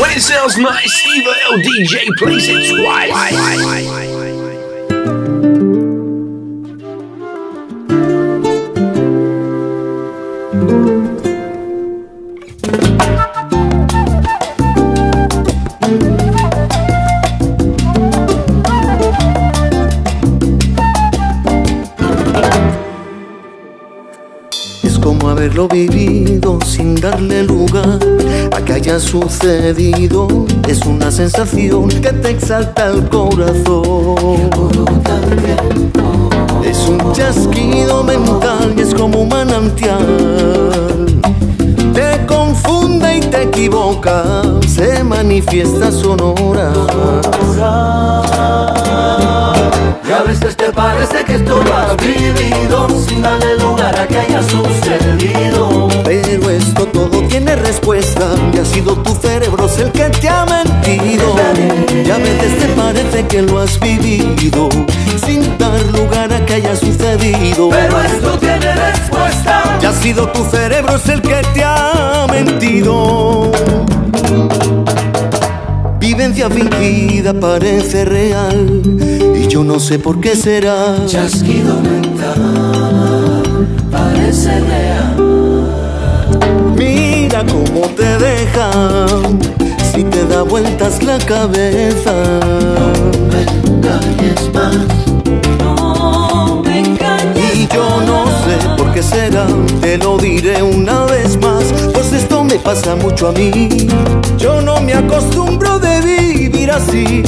When 0.00 0.12
it 0.12 0.22
sounds 0.22 0.56
nice. 0.56 1.02
DJ 1.62 2.08
plays 2.18 2.48
it 2.48 2.76
twice. 2.76 4.07
Sucedido. 28.98 30.28
Es 30.68 30.84
una 30.86 31.10
sensación 31.10 31.88
que 31.88 32.12
te 32.12 32.30
exalta 32.30 32.86
el 32.86 33.08
corazón. 33.08 34.50
Es 36.64 36.78
un 36.88 37.12
chasquido 37.12 38.02
mental 38.02 38.74
y 38.76 38.80
es 38.80 38.94
como 38.94 39.22
un 39.22 39.28
manantial. 39.28 41.06
Te 41.94 42.26
confunde 42.26 43.18
y 43.18 43.20
te 43.20 43.42
equivoca, 43.42 44.42
se 44.66 45.02
manifiesta 45.04 45.90
sonora. 45.90 46.72
Y 50.06 50.10
a 50.10 50.22
veces 50.22 50.56
te 50.56 50.72
parece 50.72 51.24
que 51.24 51.38
tú 51.40 51.54
lo 51.54 51.76
has 51.76 51.96
vivido 51.96 52.88
sin 53.06 53.22
darle 53.22 53.58
lugar 53.58 53.98
a 53.98 54.06
que 54.06 54.18
haya 54.18 54.42
sucedido. 54.42 55.88
Pero 56.04 56.50
esto 56.50 56.86
todo 56.86 57.07
tiene 57.38 57.54
respuesta 57.54 58.34
y 58.52 58.58
ha 58.58 58.64
sido 58.64 58.96
tu 58.96 59.14
cerebro 59.14 59.68
el 59.78 59.92
que 59.92 60.10
te 60.10 60.28
ha 60.28 60.44
mentido. 60.44 61.36
Y 62.04 62.10
a 62.10 62.16
veces 62.16 62.58
te 62.58 62.66
parece 62.74 63.26
que 63.28 63.42
lo 63.42 63.60
has 63.60 63.78
vivido 63.78 64.68
sin 65.24 65.56
dar 65.56 65.80
lugar 65.92 66.32
a 66.32 66.44
que 66.44 66.54
haya 66.54 66.74
sucedido. 66.74 67.68
Pero 67.70 68.00
esto 68.00 68.38
tiene 68.38 68.74
respuesta. 68.74 69.78
Y 69.80 69.84
ha 69.86 69.92
sido 69.92 70.28
tu 70.30 70.44
cerebro 70.50 70.94
el 70.94 71.22
que 71.22 71.42
te 71.54 71.62
ha 71.62 72.26
mentido. 72.28 73.52
Vivencia 76.00 76.50
fingida 76.50 77.34
parece 77.34 78.04
real 78.04 78.82
y 79.36 79.46
yo 79.46 79.62
no 79.62 79.78
sé 79.78 80.00
por 80.00 80.20
qué 80.20 80.34
será. 80.34 81.06
Chasquido 81.06 81.78
mental 81.82 83.54
parece 83.92 84.58
real. 84.58 85.27
Mira 87.38 87.52
cómo 87.52 87.86
te 87.90 88.18
deja 88.18 88.70
si 89.92 90.02
te 90.02 90.26
da 90.26 90.42
vueltas 90.42 91.02
la 91.04 91.18
cabeza. 91.18 92.12
engañes 93.68 94.52
más. 94.52 94.76
No 95.60 96.62
me 96.64 96.80
engañes 96.80 97.54
Y 97.54 97.68
yo 97.68 98.00
no 98.00 98.24
sé 98.26 98.58
por 98.76 98.92
qué 98.92 99.02
será, 99.04 99.46
te 99.80 99.98
lo 99.98 100.18
diré 100.18 100.62
una 100.64 101.04
vez 101.04 101.38
más, 101.40 101.62
pues 101.92 102.12
esto 102.12 102.42
me 102.42 102.56
pasa 102.56 102.96
mucho 102.96 103.28
a 103.28 103.32
mí. 103.32 103.68
Yo 104.36 104.60
no 104.60 104.80
me 104.80 104.94
acostumbro 104.94 105.78
de 105.78 106.00
vivir 106.00 106.72
así. 106.72 107.22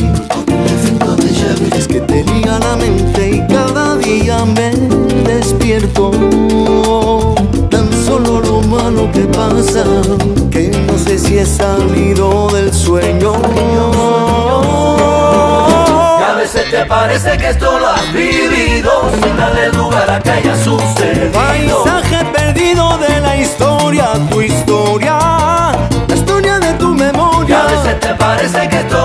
Es 1.76 1.86
que 1.86 2.00
tenía 2.00 2.58
la 2.58 2.76
mente 2.76 3.30
y 3.36 3.46
cada 3.46 3.96
día 3.96 4.44
me 4.44 4.72
despierto. 5.22 6.10
Lo 8.88 9.10
que 9.12 9.20
pasa, 9.20 9.84
que 10.50 10.68
no 10.86 10.98
sé 10.98 11.18
si 11.18 11.38
he 11.38 11.46
salido 11.46 12.48
del 12.48 12.72
sueño. 12.72 13.32
Y 16.18 16.22
a 16.22 16.34
veces 16.36 16.70
te 16.70 16.84
parece 16.86 17.36
que 17.38 17.50
esto 17.50 17.78
lo 17.78 17.86
has 17.88 18.12
vivido 18.12 18.90
sin 19.22 19.36
darle 19.36 19.68
lugar 19.72 20.10
a 20.10 20.20
que 20.20 20.30
haya 20.30 20.56
sucedido. 20.64 21.32
Paisaje 21.32 22.24
perdido 22.32 22.98
de 22.98 23.20
la 23.20 23.36
historia, 23.36 24.08
tu 24.30 24.40
historia, 24.42 25.18
la 26.08 26.14
historia 26.14 26.58
de 26.58 26.72
tu 26.74 26.92
Y 26.94 26.98
memoria. 26.98 27.62
a 27.62 27.66
veces 27.66 28.00
te 28.00 28.14
parece 28.14 28.68
que 28.68 28.80
esto 28.80 28.99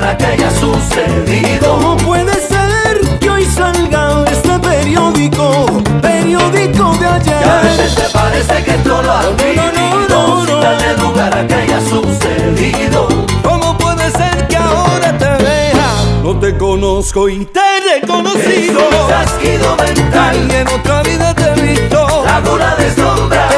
darle 0.00 0.02
lugar 0.02 0.04
a 0.04 0.16
que 0.18 0.26
haya 0.26 0.50
sucedido. 0.50 1.74
¿Cómo 1.76 1.96
puede 1.98 2.32
ser 2.34 3.18
que 3.18 3.30
hoy 3.30 3.44
salga 3.46 4.24
este 4.30 4.58
periódico, 4.58 5.66
periódico 6.02 6.92
de 6.98 7.04
Y 7.04 7.06
a 7.06 7.14
ayer? 7.14 7.62
veces 7.64 7.94
te 7.94 8.08
parece 8.12 8.64
que 8.64 8.70
esto 8.72 9.02
lo 9.02 9.12
has 9.12 9.36
vivido 9.36 10.46
sin 10.46 10.60
darle 10.60 10.96
lugar 10.98 11.38
a 11.38 11.46
que 11.46 11.54
haya 11.54 11.80
sucedido. 11.80 13.08
¿Cómo 13.42 13.76
puede 13.78 14.10
ser 14.10 14.46
que 14.48 14.56
ahora 14.56 15.16
te 15.18 15.42
vea? 15.44 15.86
No 16.22 16.38
te 16.38 16.56
conozco 16.56 17.28
y 17.28 17.44
te 17.46 17.60
he 17.60 17.96
Es 17.96 18.02
reconocido. 18.02 18.80
un 18.80 19.08
chasquido 19.08 19.76
mental, 19.76 20.48
Y 20.50 20.54
en 20.54 20.68
otra 20.68 21.02
vida 21.02 21.34
te 21.34 21.44
he 21.44 21.54
visto. 21.62 22.24
la 22.24 22.40
luna 22.40 22.74
de 22.76 22.94
sombra. 22.94 23.48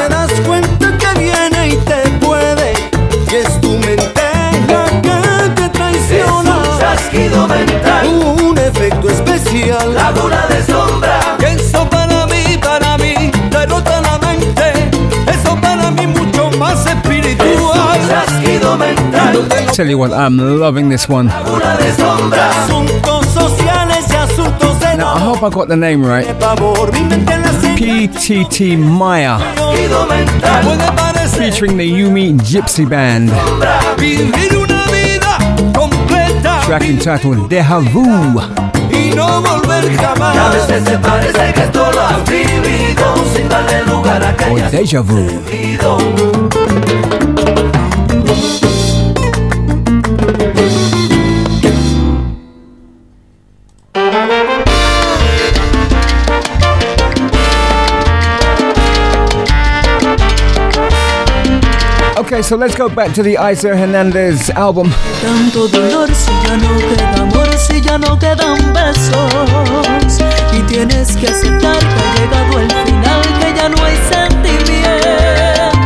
chasquido 7.09 7.49
mental. 7.49 8.07
Un 8.43 8.59
efecto 8.59 9.09
especial. 9.09 9.95
De 10.49 10.63
sombra. 10.65 11.21
Eso 11.41 11.89
para 11.89 12.27
mí, 12.27 12.59
para 12.61 12.99
mí, 12.99 13.31
derrota 13.51 14.01
la 14.01 14.19
mente. 14.19 14.91
Eso 15.27 15.57
para 15.61 15.91
mí 15.91 16.07
mucho 16.07 16.51
más 16.59 16.85
espiritual. 16.87 18.01
Es 18.01 18.09
chasquido 18.09 18.77
mental. 18.77 19.49
Tell 19.75 19.89
you 19.89 19.99
what, 19.99 20.13
I'm 20.13 20.37
loving 20.37 20.89
this 20.91 21.09
one. 21.09 21.29
Laguna 21.29 21.77
de 21.77 21.93
sombra. 21.95 22.65
Asuntos 22.65 23.27
sociales 23.27 24.05
y 24.11 24.15
asuntos 24.17 24.81
de 24.81 24.97
Now, 24.97 25.15
I 25.15 25.21
hope 25.21 25.43
I 25.43 25.51
got 25.51 25.69
the 25.69 25.77
name 25.77 26.05
right. 26.05 26.27
PTT 27.77 28.77
Maya. 28.77 29.39
Featuring 31.39 31.77
the 31.77 31.87
Yumi 31.89 32.37
Gypsy 32.39 32.85
Band. 32.89 33.31
Track 36.69 36.83
entitled 36.83 37.49
Deja 37.49 37.79
Vu. 37.79 38.05
y 38.93 39.15
no 39.17 39.41
volver 39.41 39.97
jamás. 39.97 40.37
A 40.37 40.51
veces 40.51 40.85
te 40.85 40.99
parece 40.99 41.55
que 41.55 41.61
esto 41.63 41.91
lo 41.93 42.01
has 42.03 42.29
vivido 42.29 43.25
sin 43.35 43.49
darle 43.49 43.85
lugar 43.87 44.23
a 44.23 44.37
que 44.37 44.45
Or 44.45 44.59
hayas 44.59 44.73
Deja 44.73 45.01
Vu. 45.01 45.31
sentido. 45.31 45.99
Okay, 62.19 62.43
so 62.43 62.57
let's 62.57 62.75
go 62.75 62.89
back 62.89 63.15
to 63.15 63.23
the 63.23 63.37
Isa 63.41 63.77
Hernandez 63.77 64.51
album. 64.51 64.89
Ya 66.49 66.57
no 66.57 66.79
queda 66.79 67.13
amor, 67.21 67.49
si 67.59 67.79
ya 67.83 67.99
no 67.99 68.19
quedan 68.19 68.73
besos. 68.73 70.23
Y 70.57 70.63
tienes 70.63 71.15
que 71.15 71.29
aceptar 71.29 71.79
que 71.79 71.87
ha 71.87 72.15
llegado 72.15 72.61
el 72.61 72.71
final, 72.87 73.23
que 73.39 73.55
ya 73.55 73.69
no 73.69 73.85
hay 73.85 73.99
sentimientos. 74.11 75.78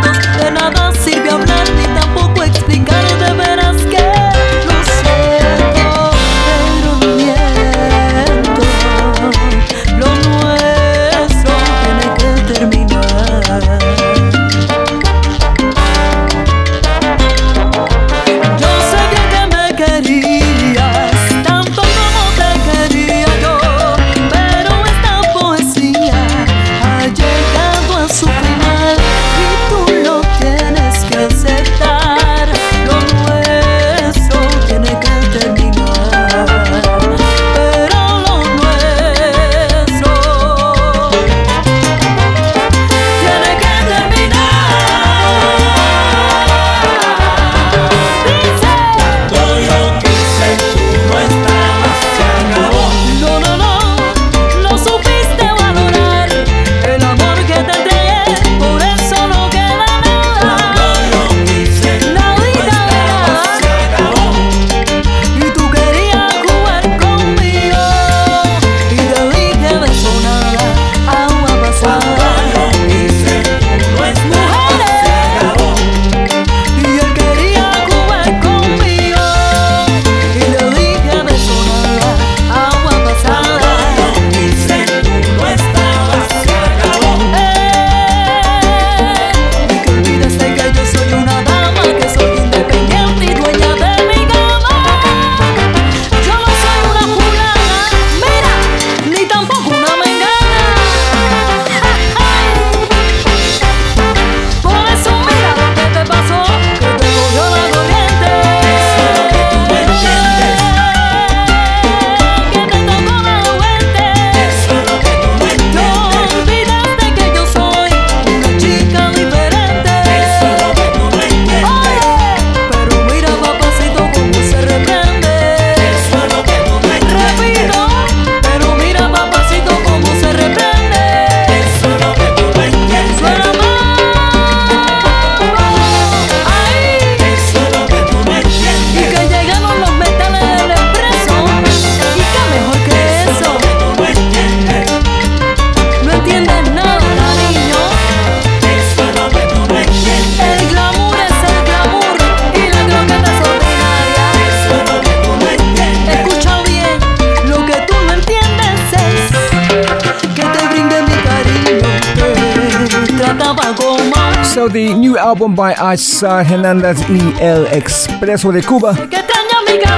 Album 165.22 165.54
by 165.54 165.72
Isa 165.94 166.42
Hernandez 166.42 166.98
y 167.08 167.34
El 167.40 167.66
Expreso 167.68 168.50
de 168.50 168.60
Cuba. 168.60 168.92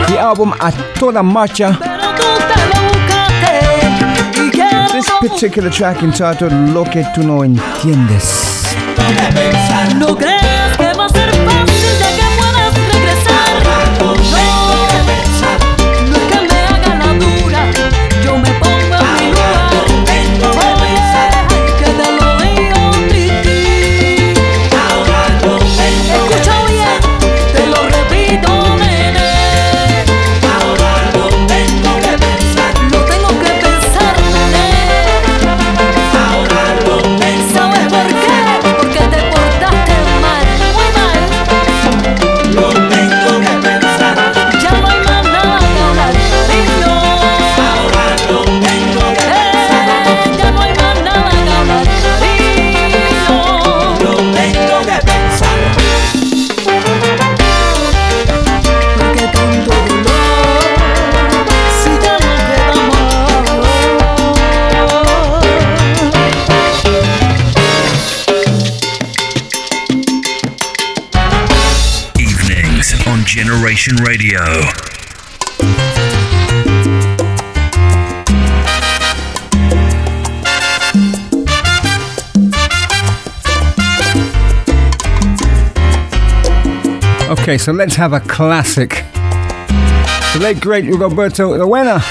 The 0.06 0.18
album 0.18 0.52
A 0.60 0.70
Toda 0.98 1.22
Marcha. 1.22 1.78
This 4.92 5.10
particular 5.20 5.70
track 5.70 6.02
entitled 6.02 6.52
Lo 6.72 6.84
que 6.84 7.04
tú 7.14 7.22
no 7.22 7.42
entiendes. 7.42 8.74
Okay, 87.44 87.58
so 87.58 87.72
let's 87.72 87.94
have 87.96 88.14
a 88.14 88.20
classic. 88.20 89.04
The 90.32 90.38
late 90.40 90.62
great 90.62 90.86
Roberto 90.86 91.54
Rowena. 91.58 92.02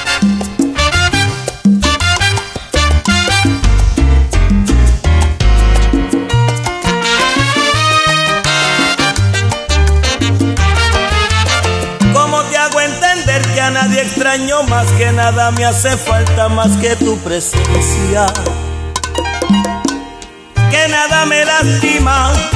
¿Cómo 12.13 12.43
te 12.43 12.57
hago 12.57 12.79
entender 12.81 13.41
que 13.55 13.61
a 13.61 13.71
nadie 13.71 14.01
extraño 14.03 14.61
más 14.69 14.85
que 14.99 15.11
nada 15.13 15.49
me 15.49 15.65
hace 15.65 15.97
falta 15.97 16.47
más 16.49 16.77
que 16.77 16.95
tu 16.97 17.17
presencia? 17.23 18.27
Que 20.69 20.87
nada 20.89 21.25
me 21.25 21.43
lastima 21.43 22.52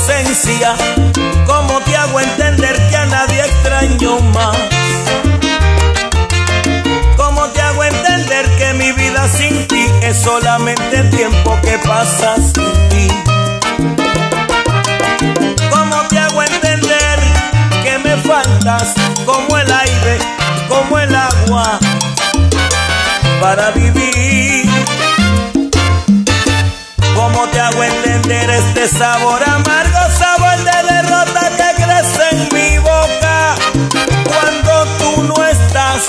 ausencia. 0.00 0.74
¿Cómo 1.46 1.80
te 1.80 1.96
hago 1.96 2.20
entender 2.20 2.74
que 2.88 2.96
a 2.96 3.06
nadie 3.06 3.40
extraño 3.40 4.20
más? 4.34 4.56
¿Cómo 7.16 7.46
te 7.48 7.60
hago 7.60 7.84
entender 7.84 8.56
que 8.56 8.74
mi 8.74 8.92
vida 8.92 9.28
sin 9.28 9.66
ti 9.68 9.86
es 10.02 10.16
solamente 10.22 10.96
el 10.96 11.10
tiempo 11.10 11.58
que 11.62 11.78
pasas 11.78 12.52
sin 12.54 12.88
ti? 12.88 13.08
¿Cómo 15.70 15.96
te 16.08 16.18
hago 16.18 16.42
entender 16.42 17.18
que 17.82 17.98
me 17.98 18.16
faltas 18.16 18.94
como 19.26 19.58
el 19.58 19.70
aire, 19.70 20.18
como 20.68 20.98
el 20.98 21.14
agua 21.14 21.78
para 23.40 23.70
vivir? 23.72 24.99
¿Cómo 27.40 27.52
te 27.52 27.60
hago 27.60 27.82
entender 27.82 28.50
este 28.50 28.86
sabor 28.86 29.42
amargo, 29.42 29.98
sabor 30.18 30.58
de 30.58 30.92
derrota 30.92 31.48
que 31.56 31.82
crece 31.82 32.22
en 32.32 32.48
mi 32.52 32.78
boca 32.80 33.54
cuando 34.26 34.84
tú 34.98 35.22
no 35.22 35.46
estás? 35.46 36.02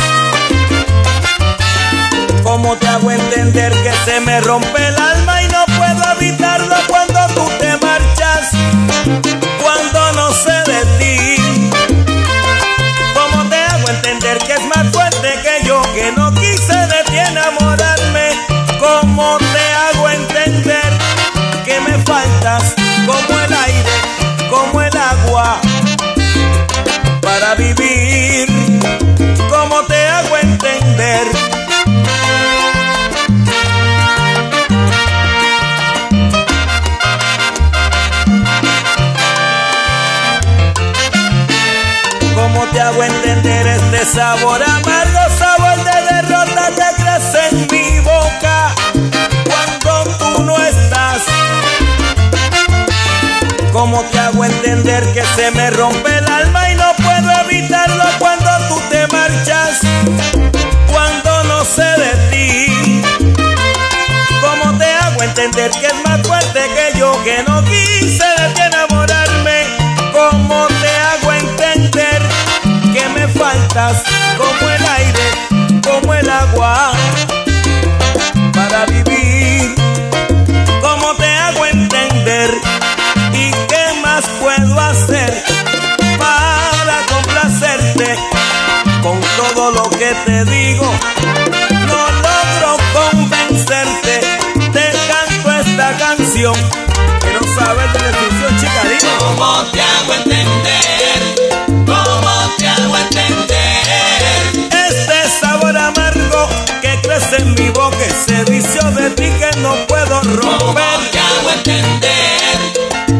¿Cómo 2.44 2.76
te 2.76 2.86
hago 2.86 3.12
entender 3.12 3.72
que 3.72 3.94
se 4.03 4.20
me 4.20 4.41
rompe 4.41 4.86
el 4.86 4.98
alma 4.98 5.41
y 5.41 5.48
no 5.48 5.66
puedo 5.78 6.03
evitarlo 6.20 6.76
cuando 6.90 7.26
tú 7.28 7.49
te 7.60 7.78
marchas? 7.78 8.52
Cuando 9.64 10.12
no 10.12 10.34
sé 10.34 10.52
de 10.70 10.86
ti. 10.99 11.72
¿Cómo 13.14 13.49
te 13.49 13.56
hago 13.56 13.88
entender 13.88 14.38
que 14.40 14.56
es 14.56 14.66
más 14.66 14.86
fuerte 14.91 15.40
que 15.44 15.66
yo 15.66 15.82
que 15.94 16.12
no 16.12 16.34
quise 16.34 16.76
de 16.76 17.03
ti 17.06 17.20
enamorarme? 17.20 18.32
¿Cómo 18.82 19.38
te 19.38 19.60
vivir? 27.56 28.48
¿Cómo 29.49 29.84
te 29.86 30.07
hago 30.07 30.38
entender? 30.38 31.28
¿Cómo 42.36 42.65
te 42.68 42.82
hago 42.82 43.03
entender 43.03 43.68
este 43.68 44.06
sabor 44.06 44.60
te 90.26 90.45
digo? 90.45 90.85
No 91.88 92.07
logro 92.22 92.77
convencerte, 92.93 94.22
te 94.72 94.91
canto 95.07 95.52
esta 95.52 95.98
canción. 95.98 96.53
Quiero 97.22 97.41
saber 97.56 97.91
de 97.93 97.99
la 97.99 98.07
descripción, 98.07 98.57
chica. 98.60 98.81
¿Cómo 99.19 99.64
te 99.72 99.81
hago 99.81 100.14
entender? 100.14 101.35
¿Cómo 101.85 102.56
te 102.57 102.68
hago 102.68 102.98
entender? 102.98 103.84
Este 104.72 105.30
sabor 105.39 105.77
amargo 105.77 106.48
que 106.81 106.99
crece 107.02 107.38
en 107.38 107.53
mi 107.56 107.69
boca, 107.69 107.98
ese 108.06 108.43
vicio 108.52 108.91
de 108.91 109.10
ti 109.11 109.31
que 109.39 109.60
no 109.60 109.76
puedo 109.88 110.22
romper. 110.22 110.49
¿Cómo 110.60 110.73
te 111.11 111.19
hago 111.19 111.49
entender? 111.56 112.57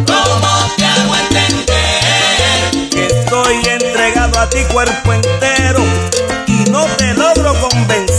¿Cómo 0.06 0.74
te 0.78 0.86
hago 0.86 1.16
entender? 1.16 2.90
Que 2.90 3.06
estoy 3.08 3.56
entregado 3.70 4.40
a 4.40 4.50
ti 4.50 4.64
cuerpo 4.72 5.14
entero 5.14 5.84
no 6.72 6.86
te 6.98 7.14
logro 7.14 7.54
convencer. 7.60 8.11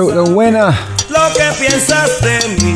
Winner. 0.00 0.72
Lo 1.10 1.32
que 1.34 1.52
piensas 1.60 2.20
de 2.22 2.38
mí. 2.62 2.74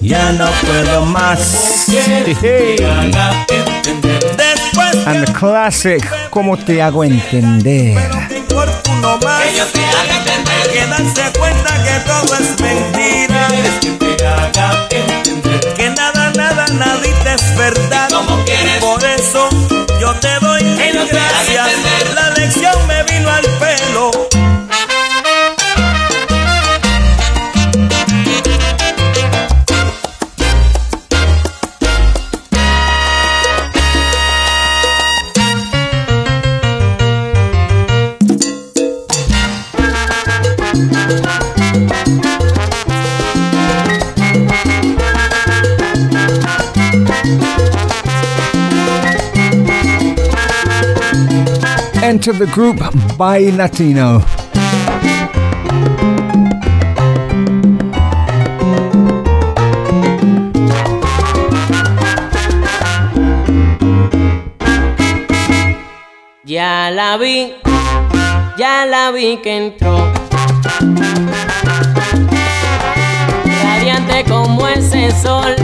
Ya 0.00 0.30
no 0.32 0.46
puedo 0.66 1.04
más. 1.06 1.86
Después 1.88 2.86
And 5.06 5.26
the 5.26 5.32
classic, 5.32 6.30
¿Cómo 6.30 6.56
te 6.56 6.80
hago 6.80 7.02
entender? 7.02 7.98
Que 8.28 8.46
yo 8.46 9.66
te 9.66 9.84
haga 9.84 10.16
entender. 10.16 10.70
Que 10.72 10.86
darse 10.86 11.38
cuenta 11.38 11.82
que 11.82 11.98
todo 12.06 12.34
es 12.36 12.60
mentira. 12.60 13.48
que 13.80 14.14
te 14.14 14.26
haga 14.26 14.86
entender. 14.90 15.74
Que 15.74 15.90
nada, 15.90 16.30
nada, 16.36 16.66
nadita 16.68 17.34
es 17.34 17.56
verdad. 17.56 18.08
Por 18.80 19.04
eso 19.04 19.48
yo 20.00 20.14
te 20.20 20.38
doy 20.40 20.62
gracias. 21.10 21.68
La 22.14 22.30
lección 22.30 22.86
me 22.86 23.02
vino 23.02 23.28
al 23.28 23.42
pelo. 23.42 23.87
Enter 52.18 52.32
the 52.32 52.46
group 52.46 52.78
by 53.16 53.38
Latino. 53.50 54.24
Ya 66.44 66.90
la 66.90 67.16
vi, 67.18 67.52
ya 68.58 68.84
la 68.84 69.12
vi 69.12 69.36
que 69.36 69.56
entró. 69.56 70.12
Radiante 73.62 74.24
como 74.24 74.66
ese 74.66 75.12
sol 75.22 75.54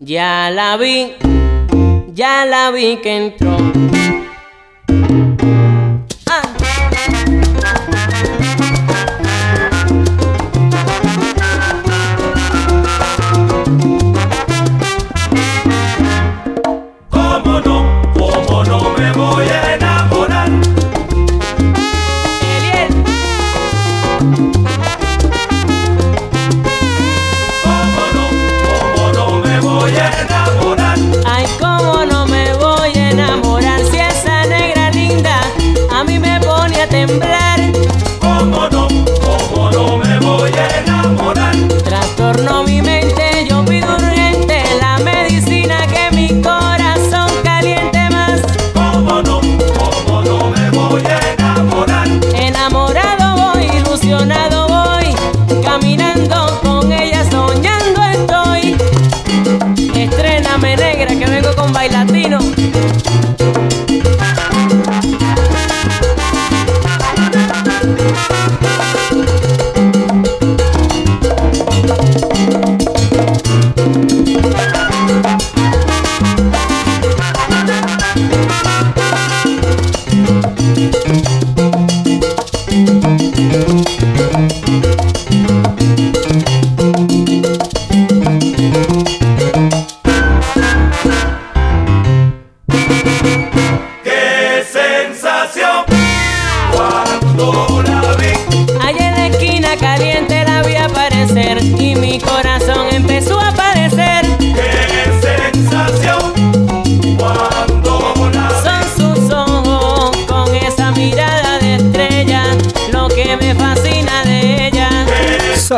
Ya 0.00 0.50
la 0.50 0.76
vi, 0.76 1.14
ya 2.14 2.46
la 2.46 2.70
vi 2.70 2.98
que 3.02 3.16
entró. 3.16 3.56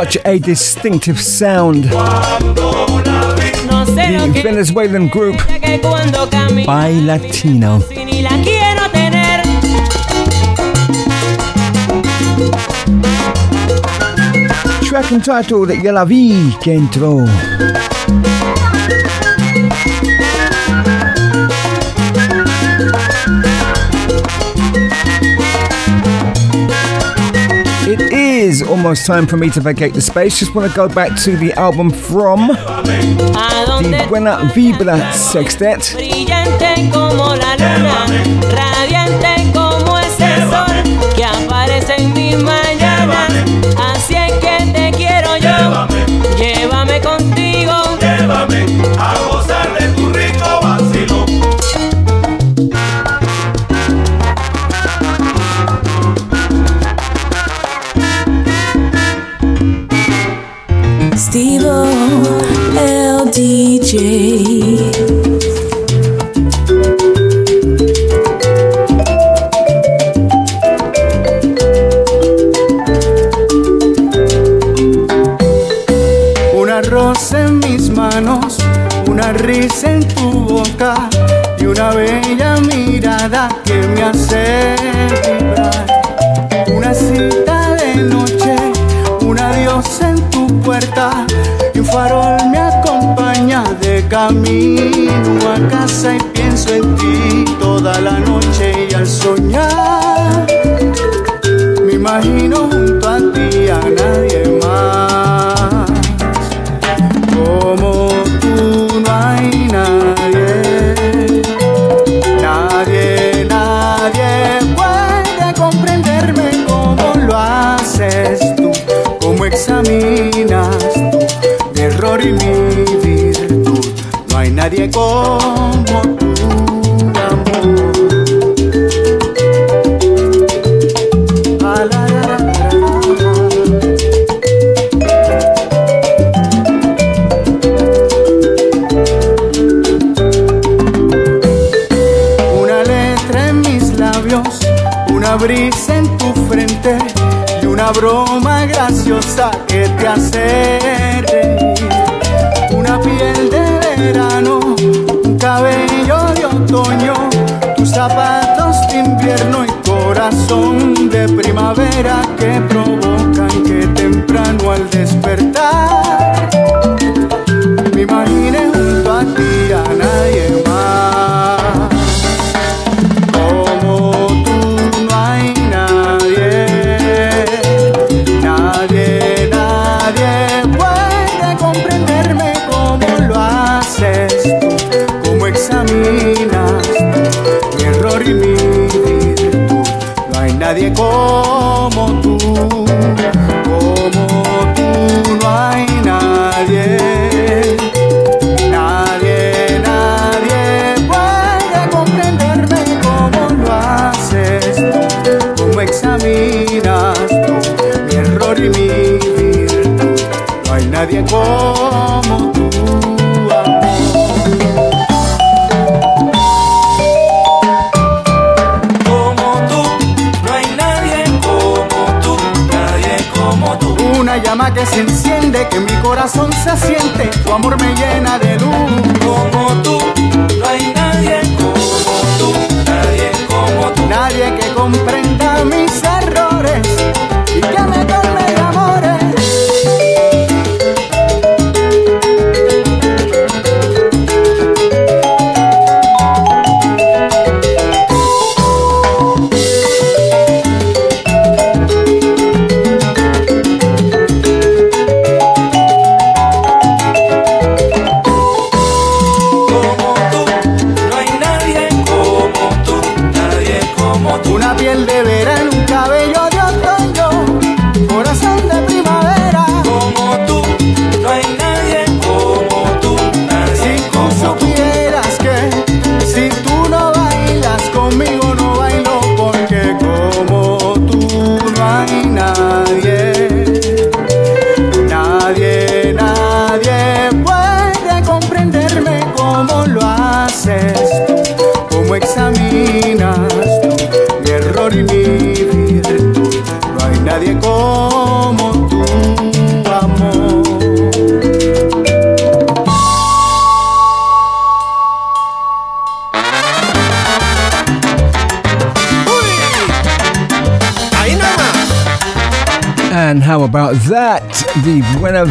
such 0.04 0.16
a 0.24 0.38
distinctive 0.38 1.20
sound. 1.20 1.82
The 1.82 1.90
Venezuelan 4.44 5.08
group 5.08 5.36
by 6.64 6.90
Latino. 7.02 7.80
Track 14.84 15.10
entitled 15.10 15.82
La 15.82 16.04
Vi 16.04 16.56
Que 16.62 16.74
Entró. 16.76 17.67
Almost 28.88 29.04
time 29.04 29.26
for 29.26 29.36
me 29.36 29.50
to 29.50 29.60
vacate 29.60 29.92
the 29.92 30.00
space. 30.00 30.38
Just 30.38 30.54
want 30.54 30.66
to 30.66 30.74
go 30.74 30.88
back 30.88 31.14
to 31.20 31.36
the 31.36 31.52
album 31.58 31.90
from 31.90 32.46
the 32.46 34.06
Buena 34.08 34.38
Vibra 34.54 35.12
Sextet. 35.12 35.80
Brillante 35.94 36.68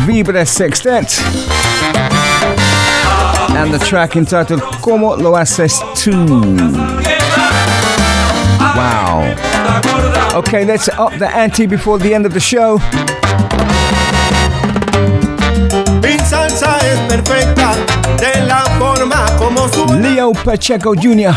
Vibra 0.08 0.48
Sextet. 0.48 1.20
And 3.58 3.74
the 3.74 3.80
track 3.86 4.16
entitled 4.16 4.62
Como 4.82 5.18
Lo 5.18 5.36
Haces 5.36 5.82
Tú. 5.96 6.14
Wow. 8.78 9.36
Okay, 10.34 10.64
let's 10.64 10.88
up 10.88 11.12
the 11.20 11.28
ante 11.28 11.66
before 11.66 12.00
the 12.00 12.14
end 12.14 12.26
of 12.26 12.34
the 12.34 12.40
show. 12.40 12.80
Leo 20.02 20.32
Pacheco 20.32 20.96
Jr. 20.96 21.36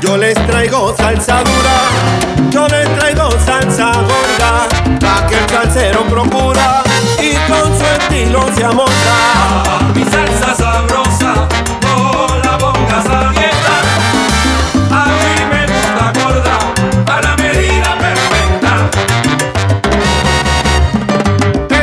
Yo 0.00 0.16
les 0.16 0.34
traigo 0.46 0.94
salsa 0.96 1.42
dura. 1.42 2.41
yo 2.52 2.68
le 2.68 2.84
traigo 2.84 3.30
salsa 3.46 3.92
gorda, 3.92 4.68
la 5.00 5.26
que 5.26 5.38
el 5.38 5.48
salsero 5.48 6.04
procura 6.04 6.82
y 7.18 7.34
con 7.50 7.78
su 7.78 7.84
estilo 7.84 8.46
se 8.54 8.64
amota. 8.64 8.92
Ah, 8.94 9.80
mi 9.94 10.04
salsa 10.04 10.54
sabrosa, 10.54 11.48
no 11.80 12.28
la 12.44 12.58
pongas 12.58 13.06
abierta. 13.06 13.76
A 14.90 15.06
mí 15.06 15.34
me 15.50 15.66
gusta 15.66 16.12
gorda, 16.20 16.58
a 17.14 17.22
la 17.22 17.36
medida 17.36 17.96
perfecta. 18.04 18.72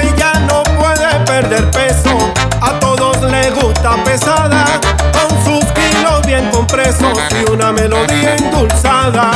Ella 0.02 0.34
no 0.48 0.62
puede 0.78 1.10
perder 1.26 1.72
peso, 1.72 2.16
a 2.62 2.80
todos 2.80 3.22
le 3.24 3.50
gusta 3.52 3.96
pesada, 4.04 4.66
con 5.14 5.30
sus 5.44 5.66
kilos 5.72 6.22
bien 6.28 6.48
compresos 6.52 7.18
y 7.32 7.50
una 7.50 7.72
melodía 7.72 8.36
endulzada. 8.36 9.32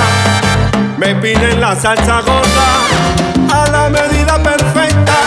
Me 1.05 1.13
piden 1.15 1.59
la 1.59 1.75
salsa 1.75 2.21
gorda 2.21 2.67
a 3.51 3.69
la 3.71 3.89
medida 3.89 4.41
perfecta, 4.41 5.17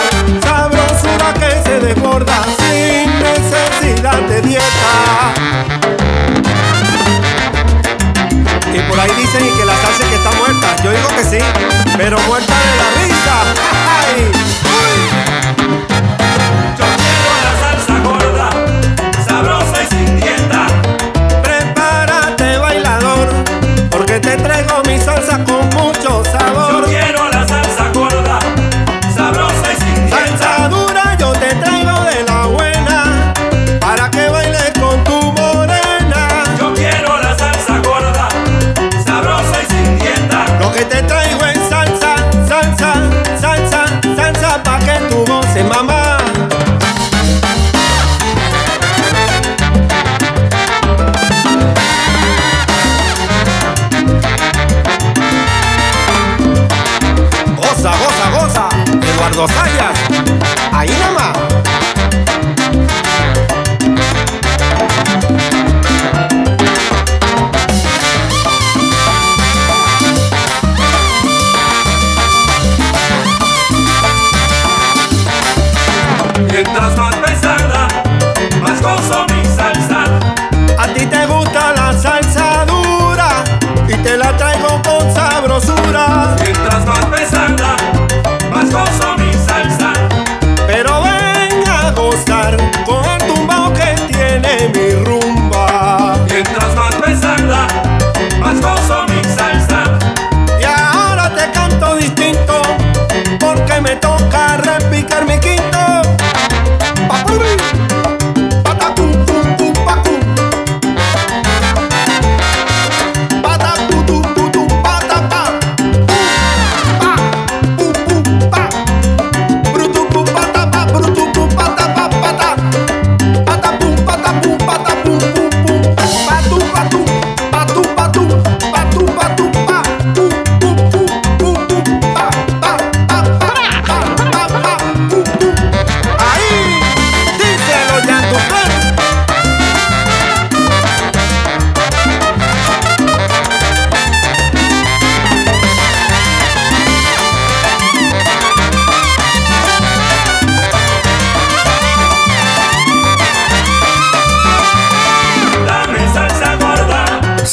sabrosura 0.41 1.31
que 1.35 1.51
se 1.69 1.79
desborda 1.79 2.33
sin 2.57 3.07
necesidad 3.19 4.19
de 4.27 4.41
dieta. 4.41 5.33
Y 8.73 8.79
por 8.89 8.99
ahí 8.99 9.11
dicen 9.17 9.55
que 9.55 9.65
la 9.65 9.75
salsa 9.75 10.03
es 10.03 10.09
que 10.09 10.15
está 10.15 10.31
muerta, 10.31 10.75
yo 10.83 10.89
digo 10.89 11.09
que 11.09 11.23
sí, 11.23 11.37
pero 11.95 12.17
muerta 12.21 12.53
de 12.53 12.75
la 12.81 12.89
risa. 13.03 13.35
¡Ay! 13.99 14.31
¡Uy! 14.63 14.96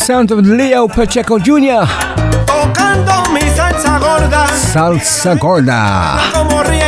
sound 0.04 0.30
of 0.32 0.40
Leo 0.46 0.86
Pacheco 0.86 1.38
Jr. 1.38 1.86
Salsa 3.56 3.98
gorda. 3.98 4.46
Salsa 4.48 5.34
gorda. 5.34 6.83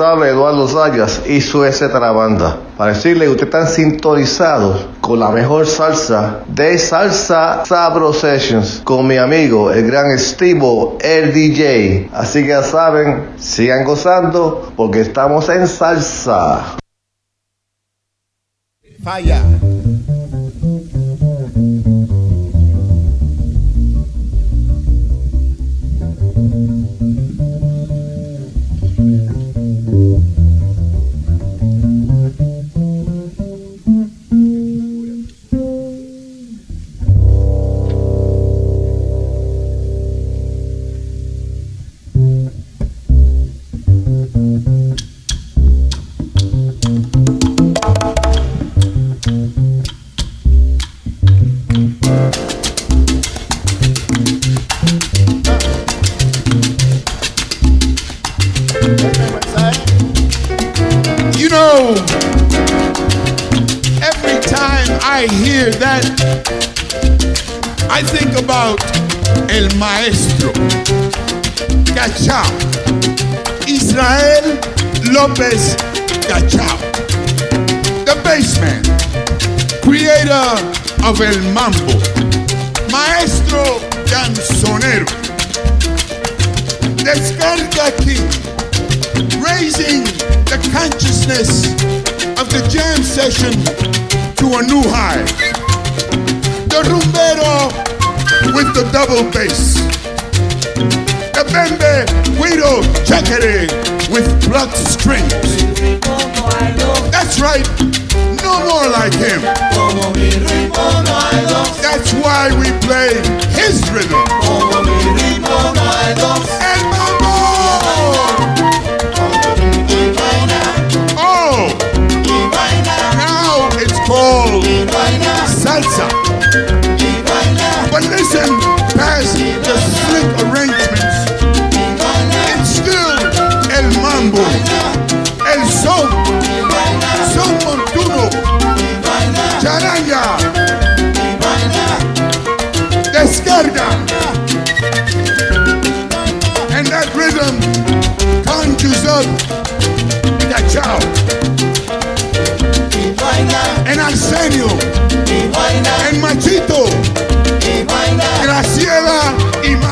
Eduardo 0.00 0.66
Sayas 0.66 1.22
y 1.26 1.40
su 1.42 1.62
etcétera 1.62 2.10
banda. 2.12 2.56
Para 2.76 2.94
decirle 2.94 3.26
que 3.26 3.32
usted 3.32 3.44
está 3.44 3.66
sintonizado 3.66 4.74
con 5.00 5.20
la 5.20 5.28
mejor 5.30 5.66
salsa 5.66 6.40
de 6.46 6.78
Salsa 6.78 7.64
Sabro 7.66 8.12
Sessions 8.12 8.80
con 8.82 9.06
mi 9.06 9.18
amigo, 9.18 9.70
el 9.70 9.86
gran 9.86 10.10
Estivo, 10.10 10.96
el 11.00 11.34
DJ. 11.34 12.08
Así 12.14 12.42
que 12.42 12.48
ya 12.48 12.62
saben, 12.62 13.34
sigan 13.38 13.84
gozando 13.84 14.72
porque 14.74 15.02
estamos 15.02 15.48
en 15.50 15.68
salsa. 15.68 16.76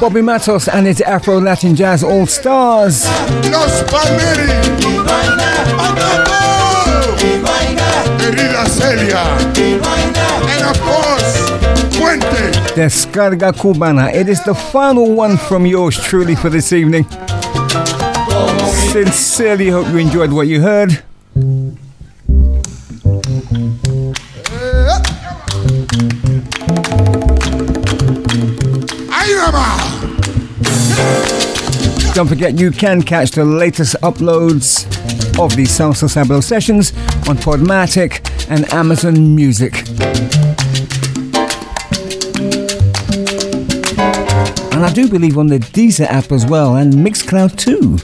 Bobby 0.01 0.23
Matos 0.23 0.69
and 0.69 0.87
his 0.87 1.01
Afro 1.01 1.41
Latin 1.41 1.75
Jazz 1.75 2.05
All 2.05 2.25
Stars. 2.25 3.05
Los. 3.51 3.83
Descarga 12.77 13.53
Cubana. 13.53 14.15
It 14.15 14.29
is 14.29 14.45
the 14.45 14.55
final 14.55 15.17
one 15.17 15.37
from 15.37 15.67
yours 15.67 15.97
truly 15.99 16.37
for 16.37 16.49
this 16.49 16.73
evening. 16.73 17.05
Sincerely 18.93 19.69
hope 19.69 19.89
you 19.89 19.99
enjoyed 19.99 20.33
what 20.33 20.47
you 20.47 20.61
heard. 20.61 21.03
Don't 32.15 32.27
forget 32.27 32.59
you 32.59 32.71
can 32.71 33.03
catch 33.03 33.31
the 33.31 33.45
latest 33.45 33.95
uploads 34.03 34.85
of 35.39 35.55
the 35.55 35.65
Salsa 35.65 36.09
Sablo 36.09 36.43
sessions 36.43 36.93
on 37.29 37.37
Podmatic 37.37 38.29
and 38.51 38.73
Amazon 38.73 39.37
Music. 39.37 39.87
And 44.73 44.85
I 44.85 44.93
do 44.93 45.09
believe 45.09 45.39
on 45.39 45.47
the 45.47 45.59
Deezer 45.59 46.07
app 46.07 46.33
as 46.33 46.45
well 46.45 46.77
and 46.77 46.93
Mixcloud 46.93 47.57
too. 47.57 47.99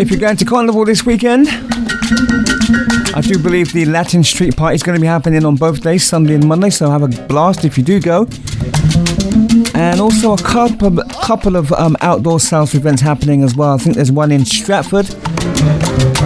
If 0.00 0.10
you're 0.10 0.18
going 0.18 0.36
to 0.38 0.44
Carnival 0.44 0.84
this 0.84 1.04
weekend, 1.04 1.48
I 2.12 3.20
do 3.22 3.38
believe 3.38 3.72
the 3.72 3.84
Latin 3.84 4.24
Street 4.24 4.56
Party 4.56 4.74
is 4.74 4.82
going 4.82 4.96
to 4.96 5.00
be 5.00 5.06
happening 5.06 5.44
on 5.44 5.54
both 5.54 5.82
days, 5.82 6.02
Sunday 6.02 6.34
and 6.34 6.46
Monday, 6.46 6.70
so 6.70 6.90
have 6.90 7.02
a 7.02 7.26
blast 7.26 7.64
if 7.64 7.78
you 7.78 7.84
do 7.84 8.00
go. 8.00 8.26
And 9.74 10.00
also 10.00 10.32
a 10.32 10.38
couple, 10.38 10.96
couple 11.22 11.54
of 11.54 11.72
um, 11.72 11.96
outdoor 12.00 12.40
sales 12.40 12.74
events 12.74 13.00
happening 13.00 13.44
as 13.44 13.54
well. 13.54 13.74
I 13.74 13.78
think 13.78 13.94
there's 13.94 14.10
one 14.10 14.32
in 14.32 14.44
Stratford 14.44 15.08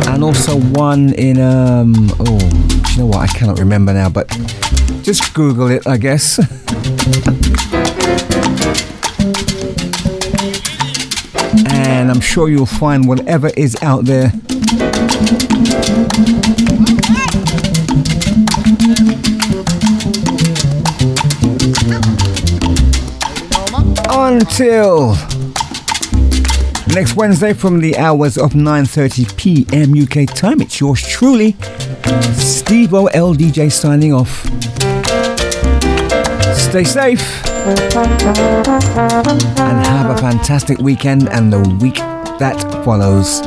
and 0.08 0.24
also 0.24 0.58
one 0.58 1.12
in, 1.14 1.38
um, 1.38 2.10
oh, 2.18 2.38
you 2.92 2.98
know 2.98 3.06
what? 3.06 3.18
I 3.18 3.26
cannot 3.26 3.58
remember 3.58 3.92
now, 3.92 4.08
but 4.08 4.28
just 5.02 5.34
Google 5.34 5.70
it, 5.70 5.86
I 5.86 5.98
guess. 5.98 6.38
and 11.68 12.10
I'm 12.10 12.20
sure 12.20 12.48
you'll 12.48 12.64
find 12.64 13.06
whatever 13.06 13.50
is 13.56 13.76
out 13.82 14.06
there. 14.06 14.32
Until 24.16 25.16
next 26.94 27.16
Wednesday 27.16 27.52
from 27.52 27.80
the 27.80 27.96
hours 27.98 28.38
of 28.38 28.52
9:30 28.52 29.36
p.m. 29.36 29.92
UK 29.92 30.26
time, 30.34 30.60
it's 30.60 30.80
yours 30.80 31.02
truly, 31.02 31.56
Steve 32.34 32.94
O 32.94 33.06
L 33.06 33.34
DJ 33.34 33.70
signing 33.70 34.12
off. 34.12 34.44
Stay 36.56 36.84
safe 36.84 37.22
and 39.58 39.86
have 39.86 40.10
a 40.10 40.16
fantastic 40.18 40.78
weekend 40.78 41.28
and 41.28 41.52
the 41.52 41.60
week 41.80 41.96
that 42.38 42.60
follows. 42.84 43.42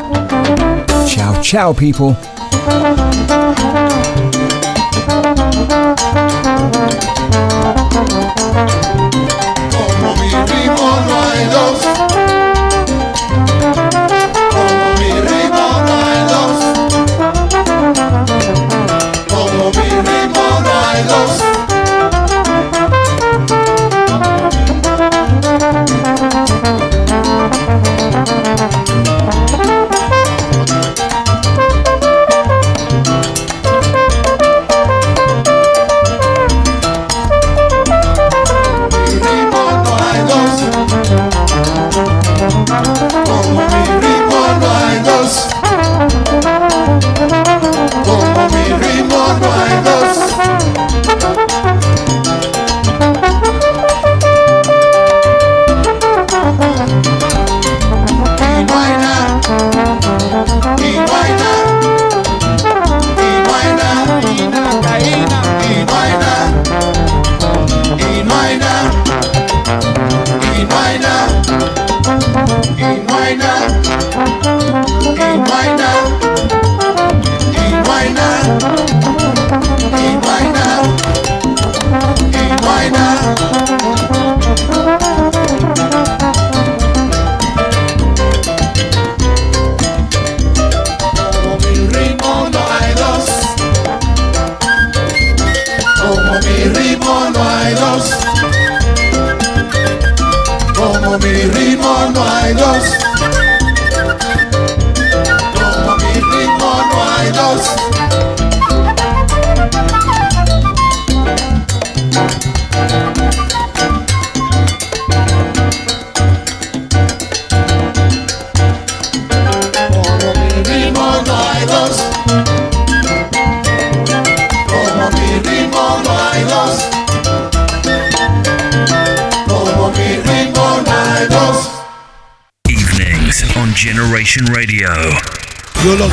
Ciao, 1.07 1.41
ciao, 1.41 1.73
people. 1.73 2.15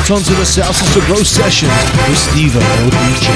Onto 0.07 0.35
the 0.35 0.45
Salsa 0.45 0.85
to 0.93 1.01
Grow 1.07 1.23
sessions 1.23 1.71
with 2.07 2.15
Steve 2.15 2.53
DJ. 2.91 3.31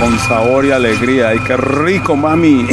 Con 0.00 0.18
sabor 0.18 0.64
y 0.64 0.72
alegría. 0.72 1.28
¡Ay, 1.28 1.38
qué 1.46 1.56
rico, 1.56 2.16
mami! 2.16 2.66